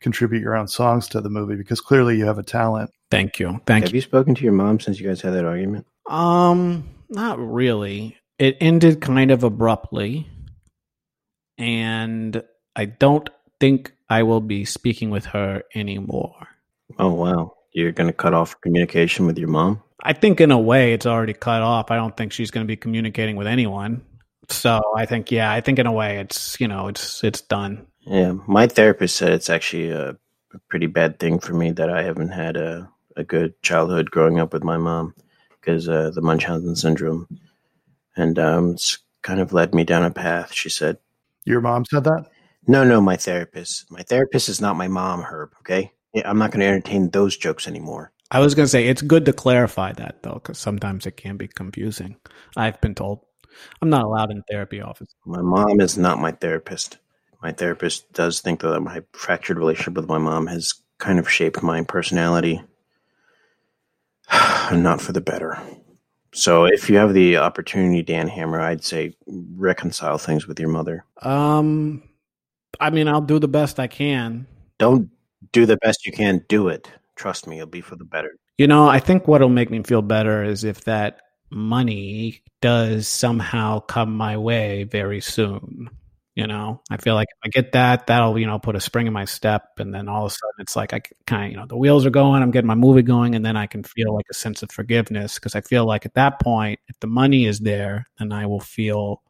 contribute 0.00 0.40
your 0.40 0.56
own 0.56 0.68
songs 0.68 1.08
to 1.08 1.20
the 1.20 1.28
movie 1.28 1.56
because 1.56 1.80
clearly 1.80 2.16
you 2.16 2.24
have 2.24 2.38
a 2.38 2.42
talent. 2.42 2.90
Thank 3.10 3.38
you. 3.38 3.60
Thank 3.66 3.68
have 3.68 3.76
you. 3.82 3.82
Have 3.82 3.94
you 3.94 4.00
spoken 4.00 4.34
to 4.34 4.42
your 4.42 4.52
mom 4.52 4.80
since 4.80 4.98
you 4.98 5.06
guys 5.06 5.20
had 5.20 5.34
that 5.34 5.44
argument? 5.44 5.86
Um, 6.08 6.88
not 7.08 7.38
really. 7.38 8.16
It 8.38 8.56
ended 8.60 9.00
kind 9.00 9.30
of 9.30 9.44
abruptly. 9.44 10.28
And 11.58 12.42
I 12.74 12.86
don't 12.86 13.28
think 13.60 13.92
I 14.08 14.22
will 14.22 14.40
be 14.40 14.64
speaking 14.64 15.10
with 15.10 15.26
her 15.26 15.62
anymore. 15.74 16.48
Oh 16.98 17.12
wow. 17.12 17.55
You're 17.76 17.92
going 17.92 18.06
to 18.06 18.14
cut 18.14 18.32
off 18.32 18.58
communication 18.62 19.26
with 19.26 19.36
your 19.36 19.48
mom? 19.48 19.82
I 20.02 20.14
think 20.14 20.40
in 20.40 20.50
a 20.50 20.58
way 20.58 20.94
it's 20.94 21.04
already 21.04 21.34
cut 21.34 21.60
off. 21.60 21.90
I 21.90 21.96
don't 21.96 22.16
think 22.16 22.32
she's 22.32 22.50
going 22.50 22.64
to 22.64 22.66
be 22.66 22.74
communicating 22.76 23.36
with 23.36 23.46
anyone. 23.46 24.00
So 24.48 24.80
I 24.96 25.04
think 25.04 25.30
yeah, 25.30 25.52
I 25.52 25.60
think 25.60 25.78
in 25.78 25.86
a 25.86 25.92
way 25.92 26.16
it's, 26.18 26.58
you 26.58 26.68
know, 26.68 26.88
it's 26.88 27.22
it's 27.22 27.42
done. 27.42 27.86
Yeah, 28.06 28.32
my 28.46 28.66
therapist 28.66 29.16
said 29.16 29.34
it's 29.34 29.50
actually 29.50 29.90
a, 29.90 30.12
a 30.54 30.58
pretty 30.70 30.86
bad 30.86 31.18
thing 31.18 31.38
for 31.38 31.52
me 31.52 31.70
that 31.72 31.90
I 31.90 32.02
haven't 32.02 32.30
had 32.30 32.56
a 32.56 32.88
a 33.14 33.24
good 33.24 33.60
childhood 33.60 34.10
growing 34.10 34.40
up 34.40 34.54
with 34.54 34.64
my 34.64 34.78
mom 34.78 35.14
because 35.60 35.86
uh, 35.86 36.12
the 36.14 36.22
Munchausen 36.22 36.76
syndrome, 36.76 37.28
and 38.16 38.38
um, 38.38 38.70
it's 38.70 39.00
kind 39.20 39.40
of 39.40 39.52
led 39.52 39.74
me 39.74 39.84
down 39.84 40.02
a 40.02 40.10
path. 40.10 40.50
She 40.54 40.70
said, 40.70 40.96
"Your 41.44 41.60
mom 41.60 41.84
said 41.84 42.04
that." 42.04 42.24
No, 42.66 42.84
no, 42.84 43.02
my 43.02 43.16
therapist. 43.16 43.90
My 43.90 44.02
therapist 44.02 44.48
is 44.48 44.62
not 44.62 44.76
my 44.76 44.88
mom, 44.88 45.20
Herb. 45.20 45.52
Okay, 45.60 45.92
I'm 46.24 46.38
not 46.38 46.50
going 46.50 46.60
to 46.60 46.66
entertain 46.66 47.10
those 47.10 47.36
jokes 47.36 47.68
anymore. 47.68 48.12
I 48.30 48.40
was 48.40 48.54
going 48.54 48.64
to 48.64 48.70
say 48.70 48.88
it's 48.88 49.02
good 49.02 49.24
to 49.26 49.32
clarify 49.32 49.92
that 49.92 50.22
though, 50.22 50.34
because 50.34 50.58
sometimes 50.58 51.06
it 51.06 51.16
can 51.16 51.36
be 51.36 51.48
confusing. 51.48 52.16
I've 52.56 52.80
been 52.80 52.94
told 52.94 53.20
I'm 53.80 53.90
not 53.90 54.04
allowed 54.04 54.30
in 54.30 54.42
therapy 54.50 54.80
office. 54.80 55.14
My 55.24 55.40
mom 55.40 55.80
is 55.80 55.96
not 55.96 56.18
my 56.18 56.32
therapist. 56.32 56.98
My 57.42 57.52
therapist 57.52 58.12
does 58.12 58.40
think 58.40 58.60
that 58.60 58.80
my 58.80 59.02
fractured 59.12 59.58
relationship 59.58 59.94
with 59.94 60.08
my 60.08 60.18
mom 60.18 60.46
has 60.46 60.74
kind 60.98 61.18
of 61.18 61.30
shaped 61.30 61.62
my 61.62 61.82
personality, 61.82 62.62
not 64.72 65.00
for 65.00 65.12
the 65.12 65.20
better. 65.20 65.58
So, 66.32 66.64
if 66.66 66.90
you 66.90 66.98
have 66.98 67.14
the 67.14 67.38
opportunity, 67.38 68.02
Dan 68.02 68.28
Hammer, 68.28 68.60
I'd 68.60 68.84
say 68.84 69.14
reconcile 69.26 70.18
things 70.18 70.46
with 70.46 70.60
your 70.60 70.68
mother. 70.68 71.04
Um, 71.22 72.02
I 72.78 72.90
mean, 72.90 73.08
I'll 73.08 73.22
do 73.22 73.38
the 73.38 73.48
best 73.48 73.80
I 73.80 73.86
can. 73.86 74.46
Don't 74.78 75.08
do 75.56 75.66
the 75.66 75.78
best 75.78 76.06
you 76.06 76.12
can. 76.12 76.44
Do 76.48 76.68
it. 76.68 76.90
Trust 77.16 77.46
me, 77.46 77.56
it'll 77.56 77.68
be 77.68 77.80
for 77.80 77.96
the 77.96 78.04
better. 78.04 78.36
You 78.58 78.66
know, 78.66 78.88
I 78.88 79.00
think 79.00 79.26
what'll 79.26 79.48
make 79.48 79.70
me 79.70 79.82
feel 79.82 80.02
better 80.02 80.44
is 80.44 80.64
if 80.64 80.84
that 80.84 81.20
money 81.50 82.42
does 82.60 83.08
somehow 83.08 83.80
come 83.80 84.16
my 84.16 84.36
way 84.36 84.84
very 84.84 85.20
soon. 85.20 85.88
You 86.34 86.46
know, 86.46 86.82
I 86.90 86.98
feel 86.98 87.14
like 87.14 87.28
if 87.30 87.38
I 87.46 87.48
get 87.48 87.72
that, 87.72 88.08
that'll, 88.08 88.38
you 88.38 88.46
know, 88.46 88.58
put 88.58 88.76
a 88.76 88.80
spring 88.80 89.06
in 89.06 89.14
my 89.14 89.24
step. 89.24 89.70
And 89.78 89.94
then 89.94 90.06
all 90.06 90.26
of 90.26 90.32
a 90.32 90.34
sudden 90.34 90.54
it's 90.58 90.76
like 90.76 90.92
I 90.92 91.00
kind 91.26 91.46
of, 91.46 91.50
you 91.50 91.56
know, 91.56 91.66
the 91.66 91.78
wheels 91.78 92.04
are 92.04 92.10
going, 92.10 92.42
I'm 92.42 92.50
getting 92.50 92.68
my 92.68 92.74
movie 92.74 93.00
going. 93.00 93.34
And 93.34 93.44
then 93.44 93.56
I 93.56 93.66
can 93.66 93.82
feel 93.82 94.14
like 94.14 94.26
a 94.30 94.34
sense 94.34 94.62
of 94.62 94.70
forgiveness 94.70 95.36
because 95.36 95.54
I 95.54 95.62
feel 95.62 95.86
like 95.86 96.04
at 96.04 96.12
that 96.12 96.38
point, 96.38 96.80
if 96.88 97.00
the 97.00 97.06
money 97.06 97.46
is 97.46 97.60
there, 97.60 98.04
then 98.18 98.32
I 98.32 98.44
will 98.44 98.60
feel 98.60 99.22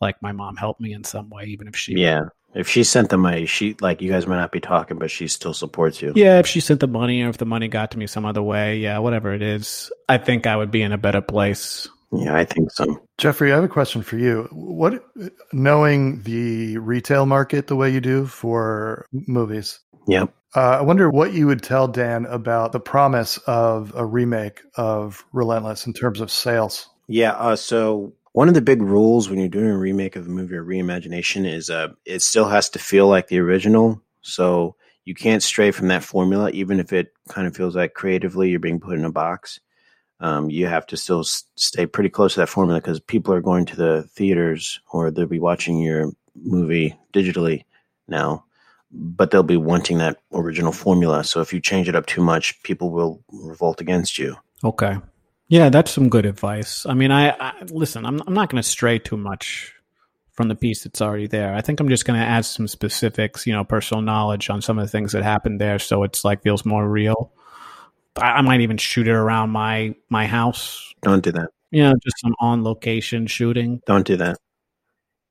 like 0.00 0.22
my 0.22 0.30
mom 0.30 0.54
helped 0.54 0.80
me 0.80 0.92
in 0.92 1.02
some 1.02 1.30
way, 1.30 1.46
even 1.46 1.66
if 1.66 1.74
she. 1.74 1.94
Yeah. 1.94 2.26
If 2.56 2.68
she 2.68 2.84
sent 2.84 3.10
the 3.10 3.18
money, 3.18 3.44
she 3.46 3.76
like 3.80 4.00
you 4.00 4.10
guys 4.10 4.26
might 4.26 4.38
not 4.38 4.50
be 4.50 4.60
talking, 4.60 4.98
but 4.98 5.10
she 5.10 5.28
still 5.28 5.52
supports 5.52 6.00
you. 6.00 6.12
Yeah, 6.16 6.38
if 6.38 6.46
she 6.46 6.60
sent 6.60 6.80
the 6.80 6.88
money 6.88 7.22
or 7.22 7.28
if 7.28 7.36
the 7.36 7.44
money 7.44 7.68
got 7.68 7.90
to 7.90 7.98
me 7.98 8.06
some 8.06 8.24
other 8.24 8.42
way, 8.42 8.78
yeah, 8.78 8.98
whatever 8.98 9.34
it 9.34 9.42
is, 9.42 9.92
I 10.08 10.18
think 10.18 10.46
I 10.46 10.56
would 10.56 10.70
be 10.70 10.82
in 10.82 10.92
a 10.92 10.98
better 10.98 11.20
place. 11.20 11.86
Yeah, 12.12 12.34
I 12.34 12.44
think 12.44 12.70
so. 12.72 13.02
Jeffrey, 13.18 13.52
I 13.52 13.56
have 13.56 13.64
a 13.64 13.68
question 13.68 14.02
for 14.02 14.16
you. 14.16 14.48
What 14.52 15.04
knowing 15.52 16.22
the 16.22 16.78
retail 16.78 17.26
market 17.26 17.66
the 17.66 17.76
way 17.76 17.90
you 17.90 18.00
do 18.00 18.26
for 18.26 19.06
movies? 19.12 19.80
Yep. 20.08 20.32
Uh, 20.54 20.78
I 20.78 20.80
wonder 20.80 21.10
what 21.10 21.34
you 21.34 21.46
would 21.48 21.62
tell 21.62 21.88
Dan 21.88 22.24
about 22.26 22.72
the 22.72 22.80
promise 22.80 23.36
of 23.46 23.92
a 23.94 24.06
remake 24.06 24.62
of 24.76 25.26
Relentless 25.32 25.86
in 25.86 25.92
terms 25.92 26.20
of 26.20 26.30
sales. 26.30 26.88
Yeah. 27.08 27.32
Uh, 27.32 27.56
so 27.56 28.14
one 28.36 28.48
of 28.48 28.54
the 28.54 28.60
big 28.60 28.82
rules 28.82 29.30
when 29.30 29.38
you're 29.38 29.48
doing 29.48 29.70
a 29.70 29.78
remake 29.78 30.14
of 30.14 30.26
a 30.26 30.28
movie 30.28 30.56
or 30.56 30.62
reimagination 30.62 31.50
is 31.50 31.70
uh, 31.70 31.88
it 32.04 32.20
still 32.20 32.46
has 32.46 32.68
to 32.68 32.78
feel 32.78 33.08
like 33.08 33.28
the 33.28 33.38
original. 33.38 34.02
So 34.20 34.76
you 35.06 35.14
can't 35.14 35.42
stray 35.42 35.70
from 35.70 35.88
that 35.88 36.04
formula, 36.04 36.50
even 36.50 36.78
if 36.78 36.92
it 36.92 37.14
kind 37.30 37.46
of 37.46 37.56
feels 37.56 37.74
like 37.74 37.94
creatively 37.94 38.50
you're 38.50 38.60
being 38.60 38.78
put 38.78 38.98
in 38.98 39.06
a 39.06 39.10
box. 39.10 39.58
Um, 40.20 40.50
you 40.50 40.66
have 40.66 40.86
to 40.88 40.98
still 40.98 41.24
stay 41.24 41.86
pretty 41.86 42.10
close 42.10 42.34
to 42.34 42.40
that 42.40 42.50
formula 42.50 42.78
because 42.78 43.00
people 43.00 43.32
are 43.32 43.40
going 43.40 43.64
to 43.64 43.76
the 43.76 44.02
theaters 44.02 44.80
or 44.92 45.10
they'll 45.10 45.24
be 45.24 45.40
watching 45.40 45.78
your 45.78 46.12
movie 46.34 46.94
digitally 47.14 47.64
now, 48.06 48.44
but 48.92 49.30
they'll 49.30 49.44
be 49.44 49.56
wanting 49.56 49.96
that 49.96 50.18
original 50.34 50.72
formula. 50.72 51.24
So 51.24 51.40
if 51.40 51.54
you 51.54 51.60
change 51.62 51.88
it 51.88 51.96
up 51.96 52.04
too 52.04 52.22
much, 52.22 52.62
people 52.64 52.90
will 52.90 53.24
revolt 53.32 53.80
against 53.80 54.18
you. 54.18 54.36
Okay. 54.62 54.98
Yeah, 55.48 55.68
that's 55.68 55.92
some 55.92 56.08
good 56.08 56.26
advice. 56.26 56.86
I 56.86 56.94
mean, 56.94 57.12
I, 57.12 57.30
I 57.30 57.62
listen. 57.70 58.04
I'm 58.04 58.20
I'm 58.26 58.34
not 58.34 58.50
going 58.50 58.62
to 58.62 58.68
stray 58.68 58.98
too 58.98 59.16
much 59.16 59.74
from 60.32 60.48
the 60.48 60.54
piece 60.54 60.84
that's 60.84 61.00
already 61.00 61.26
there. 61.26 61.54
I 61.54 61.60
think 61.60 61.80
I'm 61.80 61.88
just 61.88 62.04
going 62.04 62.18
to 62.18 62.26
add 62.26 62.44
some 62.44 62.68
specifics, 62.68 63.46
you 63.46 63.52
know, 63.52 63.64
personal 63.64 64.02
knowledge 64.02 64.50
on 64.50 64.60
some 64.60 64.78
of 64.78 64.84
the 64.84 64.90
things 64.90 65.12
that 65.12 65.22
happened 65.22 65.60
there, 65.60 65.78
so 65.78 66.02
it's 66.02 66.24
like 66.24 66.42
feels 66.42 66.64
more 66.64 66.88
real. 66.88 67.32
I, 68.16 68.32
I 68.32 68.40
might 68.42 68.60
even 68.60 68.76
shoot 68.76 69.06
it 69.06 69.12
around 69.12 69.50
my 69.50 69.94
my 70.10 70.26
house. 70.26 70.92
Don't 71.02 71.22
do 71.22 71.32
that. 71.32 71.50
You 71.70 71.84
know, 71.84 71.94
just 72.02 72.20
some 72.20 72.34
on 72.40 72.64
location 72.64 73.26
shooting. 73.26 73.80
Don't 73.86 74.06
do 74.06 74.16
that. 74.16 74.38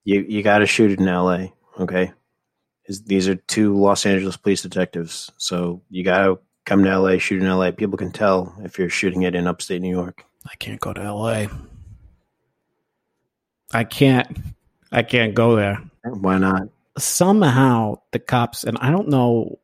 You 0.06 0.26
you 0.28 0.44
got 0.44 0.60
to 0.60 0.66
shoot 0.66 0.92
it 0.92 1.00
in 1.00 1.08
L.A. 1.08 1.54
Okay, 1.78 2.14
these 3.06 3.28
are 3.28 3.36
two 3.36 3.76
Los 3.76 4.06
Angeles 4.06 4.38
police 4.38 4.62
detectives, 4.62 5.32
so 5.38 5.82
you 5.90 6.06
got 6.06 6.26
to 6.26 6.40
come 6.66 6.84
to 6.84 7.00
LA, 7.00 7.18
shoot 7.18 7.42
in 7.42 7.50
LA. 7.50 7.72
People 7.72 7.98
can 7.98 8.12
tell 8.12 8.56
if 8.64 8.78
you're 8.78 8.90
shooting 8.90 9.24
it 9.24 9.36
in 9.36 9.48
upstate 9.48 9.82
New 9.82 9.90
York. 9.90 10.26
I 10.46 10.56
can't 10.56 10.80
go 10.80 10.94
to 10.94 11.14
LA. 11.14 11.48
I 13.74 13.84
can't. 13.84 14.38
I 14.92 15.04
can't 15.04 15.34
go 15.34 15.56
there. 15.56 15.82
Why 16.04 16.38
not? 16.38 16.70
somehow 16.98 17.96
the 18.12 18.20
cops, 18.20 18.64
and 18.64 18.78
I 18.80 18.92
don't 18.92 19.10
know 19.10 19.60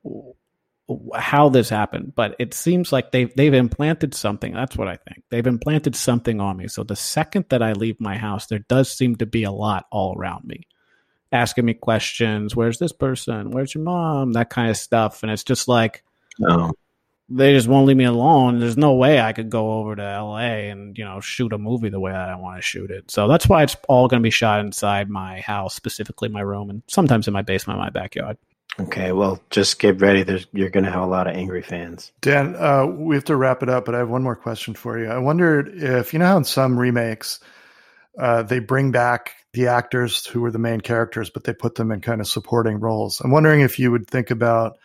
how 1.16 1.50
this 1.50 1.70
happened, 1.70 2.14
but 2.16 2.36
it 2.40 2.54
seems 2.54 2.92
like 2.92 3.12
they've 3.12 3.34
they've 3.36 3.54
implanted 3.54 4.14
something. 4.14 4.54
That's 4.54 4.78
what 4.78 4.88
I 4.88 4.98
think. 4.98 5.24
They've 5.30 5.46
implanted 5.48 5.96
something 5.96 6.42
on 6.42 6.58
me. 6.58 6.68
So 6.68 6.84
the 6.84 6.96
second 6.96 7.46
that 7.50 7.64
I 7.64 7.74
leave 7.74 8.00
my 8.00 8.18
house, 8.18 8.48
there 8.48 8.60
does 8.60 8.92
seem 8.92 9.16
to 9.18 9.26
be 9.26 9.44
a 9.44 9.52
lot 9.52 9.86
all 9.92 10.18
around 10.18 10.46
me, 10.46 10.68
asking 11.32 11.66
me 11.66 11.74
questions. 11.74 12.56
Where's 12.56 12.80
this 12.80 12.92
person? 12.92 13.52
Where's 13.52 13.74
your 13.74 13.84
mom? 13.84 14.34
That 14.34 14.50
kind 14.50 14.70
of 14.70 14.78
stuff. 14.78 15.24
And 15.24 15.32
it's 15.32 15.44
just 15.44 15.68
like, 15.68 16.04
No. 16.40 16.74
They 17.34 17.54
just 17.54 17.67
won't 17.67 17.86
leave 17.86 17.98
me 17.98 18.04
alone. 18.04 18.60
There's 18.60 18.78
no 18.78 18.94
way 18.94 19.20
I 19.20 19.34
could 19.34 19.50
go 19.50 19.74
over 19.80 19.96
to 19.96 20.02
LA 20.02 20.70
and 20.70 20.98
you 20.98 21.06
know 21.06 21.20
shoot 21.20 21.54
a 21.54 21.58
movie 21.58 21.89
the 21.89 22.00
way 22.00 22.12
that 22.12 22.30
I 22.30 22.36
want 22.36 22.58
to 22.58 22.62
shoot 22.62 22.91
it. 22.91 23.10
So 23.10 23.28
that's 23.28 23.48
why 23.48 23.63
it's 23.63 23.76
all 23.88 24.08
going 24.08 24.22
to 24.22 24.24
be 24.24 24.32
shot 24.32 24.60
inside 24.60 25.10
my 25.10 25.39
house, 25.41 25.74
specifically 25.74 26.30
my 26.30 26.41
room, 26.41 26.70
and 26.70 26.84
sometimes 26.88 27.28
in 27.28 27.34
my 27.34 27.41
basement, 27.41 27.80
my 27.80 27.89
backyard. 27.89 28.38
Okay, 28.80 29.12
well, 29.12 29.41
just 29.50 29.80
get 29.80 30.00
ready. 30.00 30.24
There's 30.24 30.48
you're 30.54 30.70
going 30.70 30.86
to 30.86 30.91
have 30.91 31.04
a 31.04 31.08
lot 31.08 31.28
of 31.28 31.36
angry 31.36 31.62
fans. 31.62 32.12
Dan, 32.22 32.56
uh, 32.56 32.86
we 32.86 33.15
have 33.15 33.26
to 33.26 33.36
wrap 33.36 33.63
it 33.63 33.70
up, 33.70 33.86
but 33.86 33.96
I 33.96 34.00
have 34.00 34.10
one 34.10 34.24
more 34.24 34.36
question 34.36 34.74
for 34.74 34.98
you. 34.98 35.08
I 35.08 35.17
wondered 35.17 35.70
if 35.76 36.13
you 36.13 36.20
know 36.20 36.26
how 36.26 36.38
in 36.38 36.44
some 36.44 36.80
remakes 36.80 37.39
uh, 38.17 38.44
they 38.44 38.60
bring 38.60 38.91
back 38.91 39.36
the 39.54 39.67
actors 39.67 40.26
who 40.26 40.41
were 40.41 40.52
the 40.52 40.60
main 40.60 40.80
characters, 40.80 41.30
but 41.30 41.44
they 41.44 41.54
put 41.54 41.76
them 41.76 41.91
in 41.91 42.00
kind 42.00 42.22
of 42.22 42.28
supporting 42.28 42.80
roles. 42.80 43.20
I'm 43.20 43.32
wondering 43.32 43.62
if 43.62 43.78
you 43.78 43.91
would 43.91 44.08
think 44.08 44.32
about 44.32 44.78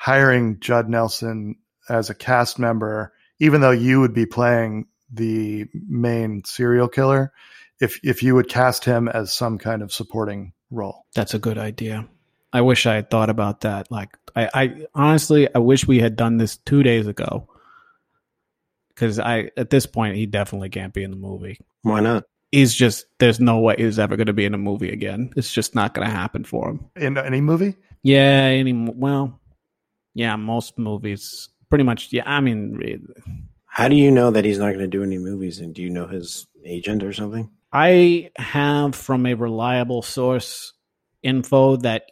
hiring 0.00 0.58
Judd 0.60 0.88
Nelson 0.88 1.56
as 1.90 2.08
a 2.08 2.14
cast 2.14 2.58
member, 2.58 3.12
even 3.38 3.60
though 3.60 3.70
you 3.70 4.00
would 4.00 4.14
be 4.14 4.24
playing 4.24 4.86
the 5.12 5.66
main 5.86 6.42
serial 6.46 6.88
killer, 6.88 7.32
if 7.80 8.00
if 8.02 8.22
you 8.22 8.34
would 8.34 8.48
cast 8.48 8.86
him 8.86 9.08
as 9.08 9.30
some 9.30 9.58
kind 9.58 9.82
of 9.82 9.92
supporting 9.92 10.54
role. 10.70 11.04
That's 11.14 11.34
a 11.34 11.38
good 11.38 11.58
idea. 11.58 12.08
I 12.50 12.62
wish 12.62 12.86
I 12.86 12.94
had 12.94 13.10
thought 13.10 13.28
about 13.28 13.60
that. 13.60 13.90
Like, 13.90 14.16
I, 14.34 14.48
I 14.54 14.86
honestly, 14.94 15.54
I 15.54 15.58
wish 15.58 15.86
we 15.86 16.00
had 16.00 16.16
done 16.16 16.38
this 16.38 16.56
two 16.56 16.82
days 16.82 17.06
ago. 17.06 17.46
Because 18.88 19.18
I, 19.18 19.50
at 19.56 19.70
this 19.70 19.86
point, 19.86 20.16
he 20.16 20.26
definitely 20.26 20.68
can't 20.68 20.92
be 20.92 21.02
in 21.02 21.10
the 21.10 21.16
movie. 21.16 21.58
Why 21.82 22.00
not? 22.00 22.24
He's 22.52 22.74
just, 22.74 23.06
there's 23.18 23.40
no 23.40 23.60
way 23.60 23.76
he's 23.78 23.98
ever 23.98 24.16
going 24.16 24.26
to 24.26 24.32
be 24.32 24.44
in 24.44 24.54
a 24.54 24.58
movie 24.58 24.90
again. 24.90 25.32
It's 25.36 25.52
just 25.52 25.74
not 25.74 25.94
going 25.94 26.06
to 26.06 26.12
happen 26.12 26.44
for 26.44 26.68
him. 26.68 26.90
In 26.96 27.16
any 27.16 27.40
movie? 27.40 27.76
Yeah, 28.02 28.20
any, 28.20 28.72
well, 28.72 29.39
yeah, 30.14 30.36
most 30.36 30.78
movies, 30.78 31.48
pretty 31.68 31.84
much. 31.84 32.08
Yeah, 32.12 32.24
I 32.26 32.40
mean, 32.40 33.08
How 33.66 33.88
do 33.88 33.96
you 33.96 34.10
know 34.10 34.30
that 34.30 34.44
he's 34.44 34.58
not 34.58 34.68
going 34.68 34.80
to 34.80 34.86
do 34.88 35.02
any 35.02 35.18
movies? 35.18 35.60
And 35.60 35.74
do 35.74 35.82
you 35.82 35.90
know 35.90 36.06
his 36.06 36.46
agent 36.64 37.02
or 37.02 37.12
something? 37.12 37.50
I 37.72 38.30
have 38.36 38.94
from 38.94 39.26
a 39.26 39.34
reliable 39.34 40.02
source 40.02 40.72
info 41.22 41.76
that 41.76 42.10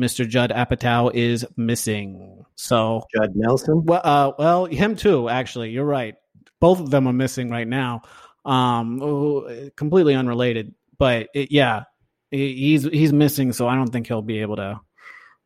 Mr. 0.00 0.26
Judd 0.26 0.50
Apatow 0.50 1.12
is 1.12 1.44
missing. 1.56 2.44
So 2.54 3.02
Judd 3.14 3.32
Nelson. 3.34 3.84
Well, 3.84 4.00
uh, 4.02 4.32
well, 4.38 4.64
him 4.66 4.96
too. 4.96 5.28
Actually, 5.28 5.70
you're 5.70 5.84
right. 5.84 6.14
Both 6.60 6.80
of 6.80 6.90
them 6.90 7.06
are 7.06 7.12
missing 7.12 7.50
right 7.50 7.68
now. 7.68 8.02
Um, 8.44 9.00
oh, 9.02 9.70
completely 9.76 10.14
unrelated, 10.14 10.74
but 10.96 11.28
it, 11.34 11.52
yeah, 11.52 11.84
he's 12.30 12.84
he's 12.84 13.12
missing. 13.12 13.52
So 13.52 13.68
I 13.68 13.74
don't 13.74 13.92
think 13.92 14.06
he'll 14.06 14.22
be 14.22 14.40
able 14.40 14.56
to. 14.56 14.80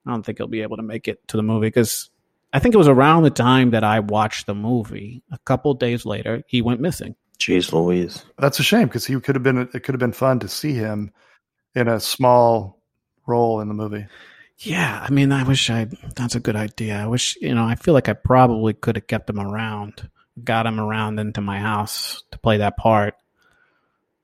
I 0.07 0.11
don't 0.11 0.25
think 0.25 0.39
he'll 0.39 0.47
be 0.47 0.63
able 0.63 0.77
to 0.77 0.83
make 0.83 1.09
it 1.09 1.27
to 1.29 1.37
the 1.37 1.43
movie 1.43 1.69
because 1.69 2.11
I 2.53 2.59
think 2.59 2.75
it 2.75 2.79
was 2.79 2.89
around 2.89 3.23
the 3.23 3.31
time 3.31 3.71
that 3.71 3.85
I 3.85 4.01
watched 4.01 4.47
the 4.47 4.55
movie. 4.55 5.23
A 5.31 5.39
couple 5.39 5.73
days 5.75 6.05
later, 6.05 6.43
he 6.47 6.61
went 6.61 6.81
missing. 6.81 7.15
Jeez 7.39 7.73
Louise. 7.73 8.25
That's 8.39 8.61
a 8.61 8.63
shame 8.63 8.89
because 8.89 9.07
he 9.07 9.19
could 9.21 9.35
have 9.35 9.43
been. 9.43 9.59
It 9.59 9.83
could 9.83 9.95
have 9.95 10.01
been 10.01 10.13
fun 10.13 10.41
to 10.41 10.49
see 10.49 10.75
him 10.75 11.13
in 11.75 11.89
a 11.89 11.99
small 11.99 12.81
role 13.27 13.61
in 13.61 13.69
the 13.69 13.75
movie. 13.75 14.07
Yeah, 14.59 15.05
I 15.05 15.11
mean, 15.11 15.33
I 15.33 15.43
wish 15.43 15.71
I. 15.71 15.89
That's 16.15 16.37
a 16.37 16.41
good 16.41 16.57
idea. 16.57 16.97
I 16.97 17.07
wish 17.07 17.37
you 17.41 17.55
know. 17.55 17.65
I 17.65 17.75
feel 17.75 17.95
like 17.95 18.09
I 18.09 18.13
probably 18.13 18.75
could 18.75 18.97
have 18.97 19.07
kept 19.07 19.31
him 19.31 19.41
around, 19.41 20.09
got 20.43 20.67
him 20.67 20.79
around 20.79 21.19
into 21.19 21.41
my 21.41 21.59
house 21.59 22.23
to 22.31 22.39
play 22.39 22.59
that 22.59 22.77
part. 22.77 23.15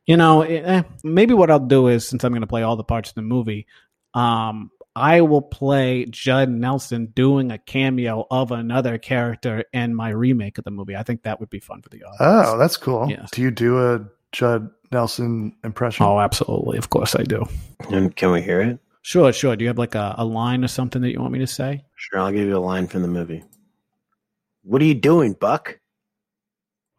You 0.07 0.17
know, 0.17 0.43
eh, 0.43 0.85
maybe 1.03 1.35
what 1.35 1.51
I'll 1.51 1.59
do 1.59 1.89
is 1.89 2.07
since 2.07 2.25
I'm 2.25 2.33
going 2.33 2.43
to 2.43 2.47
play 2.47 2.63
all 2.63 2.77
the 2.77 2.85
parts 2.85 3.11
in 3.11 3.15
the 3.17 3.29
movie, 3.29 3.67
um, 4.15 4.71
I 4.99 5.21
will 5.21 5.43
play 5.43 6.07
Judd 6.07 6.51
Nelson 6.51 7.07
doing 7.07 7.51
a 7.51 7.59
cameo 7.59 8.27
of 8.31 8.51
another 8.53 8.99
character 8.99 9.65
in 9.73 9.95
my 9.95 10.11
remake 10.11 10.59
of 10.59 10.65
the 10.65 10.71
movie. 10.71 10.97
I 10.97 11.03
think 11.03 11.23
that 11.23 11.41
would 11.41 11.51
be 11.51 11.61
fun 11.61 11.83
for 11.83 11.89
the 11.89 12.03
audience. 12.03 12.19
Oh, 12.21 12.59
that's 12.59 12.77
cool. 12.77 13.09
Yes. 13.09 13.31
Do 13.31 13.43
you 13.43 13.51
do 13.51 13.79
a 13.79 14.05
Judd 14.33 14.71
Nelson 14.93 15.57
impression? 15.65 16.05
Oh, 16.05 16.19
absolutely. 16.19 16.79
Of 16.79 16.91
course 16.91 17.15
I 17.15 17.23
do. 17.23 17.45
And 17.91 18.15
can 18.15 18.33
we 18.33 18.43
hear 18.43 18.61
it? 18.61 18.79
Sure, 19.03 19.33
sure. 19.33 19.57
Do 19.57 19.65
you 19.65 19.69
have 19.69 19.79
like 19.79 19.95
a, 19.95 20.15
a 20.19 20.25
line 20.25 20.65
or 20.65 20.69
something 20.69 21.01
that 21.03 21.13
you 21.13 21.21
want 21.21 21.33
me 21.33 21.39
to 21.39 21.47
say? 21.47 21.85
Sure, 21.95 22.21
I'll 22.21 22.33
give 22.33 22.47
you 22.47 22.57
a 22.57 22.59
line 22.59 22.89
from 22.89 23.03
the 23.03 23.09
movie. 23.09 23.45
What 24.63 24.83
are 24.83 24.87
you 24.87 24.95
doing, 24.95 25.33
Buck? 25.33 25.79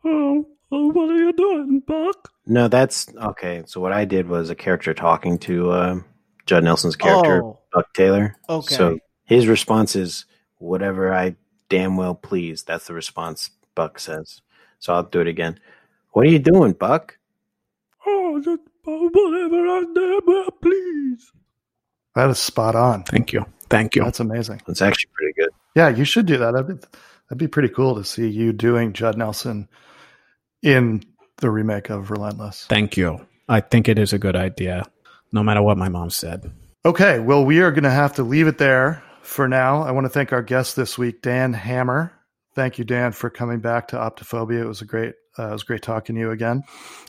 Oh, 0.03 0.47
oh 0.71 0.87
what 0.87 1.09
are 1.11 1.17
you 1.17 1.33
doing, 1.33 1.83
Buck? 1.85 2.31
No, 2.47 2.67
that's 2.67 3.13
okay. 3.15 3.63
So 3.67 3.79
what 3.79 3.91
I 3.91 4.05
did 4.05 4.27
was 4.27 4.49
a 4.49 4.55
character 4.55 4.93
talking 4.93 5.37
to 5.39 5.69
uh, 5.71 5.99
Judd 6.47 6.63
Nelson's 6.63 6.95
character, 6.95 7.43
Oh, 7.43 7.58
Buck 7.73 7.93
Taylor. 7.93 8.35
okay. 8.49 8.75
So 8.75 8.99
his 9.23 9.47
response 9.47 9.95
is 9.95 10.25
whatever 10.57 11.13
I 11.13 11.35
damn 11.69 11.97
well 11.97 12.15
please. 12.15 12.63
That's 12.63 12.87
the 12.87 12.93
response 12.93 13.51
Buck 13.75 13.99
says. 13.99 14.41
So 14.79 14.93
I'll 14.93 15.03
do 15.03 15.21
it 15.21 15.27
again. 15.27 15.59
What 16.11 16.25
are 16.25 16.29
you 16.29 16.39
doing, 16.39 16.73
Buck? 16.73 17.17
Oh, 18.05 18.41
just 18.43 18.61
oh, 18.87 19.09
whatever 19.11 19.67
I 19.67 19.83
damn 19.93 20.19
well 20.25 20.51
please. 20.61 21.31
That 22.15 22.29
is 22.29 22.39
spot 22.39 22.75
on. 22.75 23.03
Thank 23.03 23.33
you. 23.33 23.45
Thank 23.69 23.95
you. 23.95 24.03
That's 24.03 24.19
amazing. 24.19 24.61
That's 24.65 24.81
actually 24.81 25.11
pretty 25.13 25.33
good. 25.33 25.49
Yeah, 25.75 25.89
you 25.89 26.03
should 26.05 26.25
do 26.25 26.37
that. 26.37 26.51
That'd 26.51 26.67
be, 26.67 26.87
that'd 27.29 27.37
be 27.37 27.47
pretty 27.47 27.69
cool 27.69 27.95
to 27.95 28.03
see 28.03 28.27
you 28.27 28.51
doing 28.51 28.93
Judd 28.93 29.17
Nelson 29.17 29.69
in 30.63 31.03
the 31.37 31.49
remake 31.49 31.89
of 31.89 32.09
Relentless. 32.09 32.65
Thank 32.67 32.97
you. 32.97 33.25
I 33.47 33.61
think 33.61 33.87
it 33.87 33.99
is 33.99 34.11
a 34.11 34.19
good 34.19 34.35
idea, 34.35 34.85
no 35.31 35.43
matter 35.43 35.61
what 35.61 35.77
my 35.77 35.89
mom 35.89 36.09
said. 36.09 36.51
Okay, 36.85 37.19
well, 37.19 37.43
we 37.43 37.59
are 37.59 37.71
going 37.71 37.83
to 37.83 37.89
have 37.89 38.15
to 38.15 38.23
leave 38.23 38.47
it 38.47 38.57
there 38.57 39.03
for 39.21 39.49
now. 39.49 39.83
I 39.83 39.91
want 39.91 40.05
to 40.05 40.09
thank 40.09 40.31
our 40.31 40.41
guest 40.41 40.77
this 40.77 40.97
week, 40.97 41.21
Dan 41.21 41.51
Hammer. 41.51 42.13
Thank 42.55 42.77
you, 42.77 42.85
Dan, 42.85 43.11
for 43.11 43.29
coming 43.29 43.59
back 43.59 43.89
to 43.89 43.97
Optophobia. 43.97 44.61
It 44.61 44.67
was 44.67 44.81
a 44.81 44.85
great, 44.85 45.15
uh, 45.37 45.49
it 45.49 45.51
was 45.51 45.63
great 45.63 45.81
talking 45.81 46.15
to 46.15 46.21
you 46.21 46.31
again. 46.31 46.63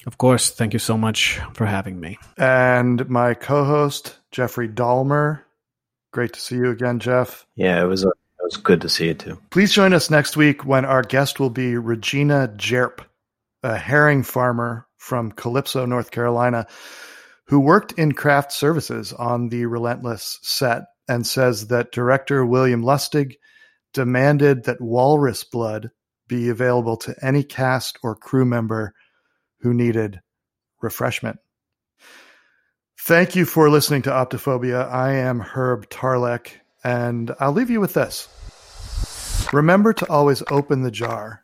Of 0.06 0.18
course, 0.18 0.50
thank 0.50 0.72
you 0.72 0.80
so 0.80 0.98
much 0.98 1.40
for 1.54 1.66
having 1.66 2.00
me. 2.00 2.18
And 2.36 3.08
my 3.08 3.34
co-host 3.34 4.18
Jeffrey 4.32 4.68
Dahmer. 4.68 5.42
Great 6.12 6.32
to 6.32 6.40
see 6.40 6.56
you 6.56 6.70
again, 6.70 6.98
Jeff. 6.98 7.46
Yeah, 7.54 7.80
it 7.80 7.86
was. 7.86 8.04
A, 8.04 8.08
it 8.08 8.42
was 8.42 8.56
good 8.56 8.80
to 8.80 8.88
see 8.88 9.06
you 9.06 9.14
too. 9.14 9.40
Please 9.50 9.72
join 9.72 9.92
us 9.92 10.10
next 10.10 10.36
week 10.36 10.64
when 10.64 10.84
our 10.84 11.02
guest 11.02 11.38
will 11.38 11.50
be 11.50 11.76
Regina 11.76 12.52
Jerp, 12.56 13.04
a 13.62 13.76
herring 13.76 14.24
farmer 14.24 14.88
from 14.96 15.30
Calypso, 15.30 15.86
North 15.86 16.10
Carolina, 16.10 16.66
who 17.50 17.58
worked 17.58 17.90
in 17.98 18.12
craft 18.12 18.52
services 18.52 19.12
on 19.12 19.48
the 19.48 19.66
Relentless 19.66 20.38
set 20.40 20.84
and 21.08 21.26
says 21.26 21.66
that 21.66 21.90
director 21.90 22.46
William 22.46 22.80
Lustig 22.80 23.34
demanded 23.92 24.62
that 24.64 24.80
walrus 24.80 25.42
blood 25.42 25.90
be 26.28 26.48
available 26.48 26.96
to 26.96 27.12
any 27.20 27.42
cast 27.42 27.98
or 28.04 28.14
crew 28.14 28.44
member 28.44 28.94
who 29.62 29.74
needed 29.74 30.20
refreshment. 30.80 31.40
Thank 33.00 33.34
you 33.34 33.44
for 33.44 33.68
listening 33.68 34.02
to 34.02 34.10
Optophobia. 34.10 34.88
I 34.88 35.14
am 35.14 35.40
Herb 35.40 35.90
Tarlek, 35.90 36.52
and 36.84 37.34
I'll 37.40 37.50
leave 37.50 37.68
you 37.68 37.80
with 37.80 37.94
this. 37.94 38.28
Remember 39.52 39.92
to 39.92 40.08
always 40.08 40.44
open 40.52 40.82
the 40.82 40.92
jar 40.92 41.42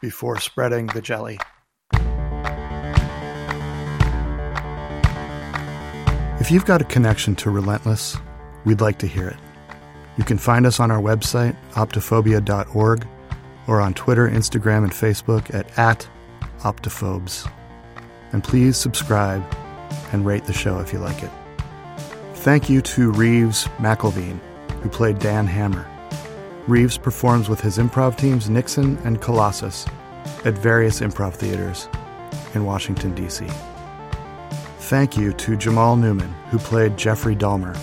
before 0.00 0.40
spreading 0.40 0.86
the 0.86 1.02
jelly. 1.02 1.38
If 6.40 6.52
you've 6.52 6.64
got 6.64 6.80
a 6.80 6.84
connection 6.84 7.34
to 7.36 7.50
Relentless, 7.50 8.16
we'd 8.64 8.80
like 8.80 8.98
to 9.00 9.08
hear 9.08 9.26
it. 9.26 9.36
You 10.16 10.22
can 10.22 10.38
find 10.38 10.66
us 10.66 10.78
on 10.78 10.92
our 10.92 11.00
website, 11.00 11.56
optophobia.org, 11.72 13.08
or 13.66 13.80
on 13.80 13.92
Twitter, 13.94 14.28
Instagram, 14.28 14.84
and 14.84 14.92
Facebook 14.92 15.52
at, 15.52 15.76
at 15.76 16.08
optophobes. 16.60 17.50
And 18.32 18.44
please 18.44 18.76
subscribe 18.76 19.44
and 20.12 20.24
rate 20.24 20.44
the 20.44 20.52
show 20.52 20.78
if 20.78 20.92
you 20.92 21.00
like 21.00 21.24
it. 21.24 21.30
Thank 22.34 22.70
you 22.70 22.82
to 22.82 23.10
Reeves 23.10 23.66
McElveen, 23.78 24.38
who 24.80 24.88
played 24.88 25.18
Dan 25.18 25.48
Hammer. 25.48 25.86
Reeves 26.68 26.98
performs 26.98 27.48
with 27.48 27.60
his 27.60 27.78
improv 27.78 28.16
teams 28.16 28.48
Nixon 28.48 28.96
and 28.98 29.20
Colossus 29.20 29.86
at 30.44 30.54
various 30.54 31.00
improv 31.00 31.34
theaters 31.34 31.88
in 32.54 32.64
Washington, 32.64 33.12
D.C. 33.14 33.48
Thank 34.88 35.18
you 35.18 35.34
to 35.34 35.54
Jamal 35.54 35.96
Newman, 35.96 36.32
who 36.50 36.58
played 36.58 36.96
Jeffrey 36.96 37.36
Dahmer. 37.36 37.78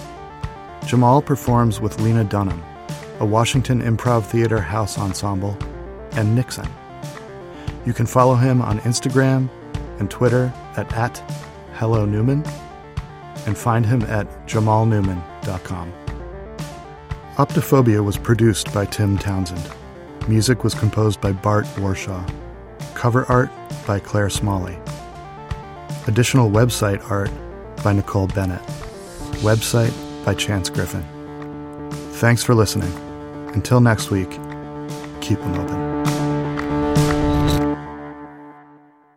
Jamal 0.88 1.22
performs 1.22 1.80
with 1.80 2.00
Lena 2.02 2.24
Dunham, 2.24 2.64
a 3.20 3.26
Washington 3.26 3.80
Improv 3.80 4.26
Theater 4.26 4.60
house 4.60 4.98
ensemble, 4.98 5.56
and 6.14 6.36
Nixon. 6.36 6.68
You 7.86 7.94
can 7.94 8.08
follow 8.08 8.34
him 8.34 8.60
on 8.60 8.80
Instagram 8.80 9.50
and 10.00 10.10
Twitter 10.10 10.52
at, 10.78 10.92
at 10.94 11.18
Hello 11.74 12.06
Newman. 12.06 12.44
and 13.46 13.56
find 13.56 13.86
him 13.86 14.02
at 14.04 14.26
jamalnewman.com. 14.48 15.94
Optophobia 17.36 18.04
was 18.04 18.18
produced 18.18 18.74
by 18.74 18.86
Tim 18.86 19.20
Townsend. 19.20 19.70
Music 20.28 20.64
was 20.64 20.74
composed 20.74 21.22
by 21.22 21.32
Bart 21.34 21.66
Warshaw. 21.76 22.28
Cover 22.96 23.26
art 23.26 23.52
by 23.86 24.00
Claire 24.00 24.32
Smalley. 24.32 24.80
Additional 26.08 26.52
website 26.52 27.10
art 27.10 27.32
by 27.84 27.92
Nicole 27.92 28.28
Bennett. 28.28 28.62
Website 29.42 29.94
by 30.24 30.36
Chance 30.36 30.70
Griffin. 30.70 31.04
Thanks 32.14 32.44
for 32.44 32.54
listening. 32.54 32.94
Until 33.54 33.82
next 33.82 34.12
week, 34.12 34.30
keep 35.22 35.40
them 35.40 35.56
open. 35.56 35.85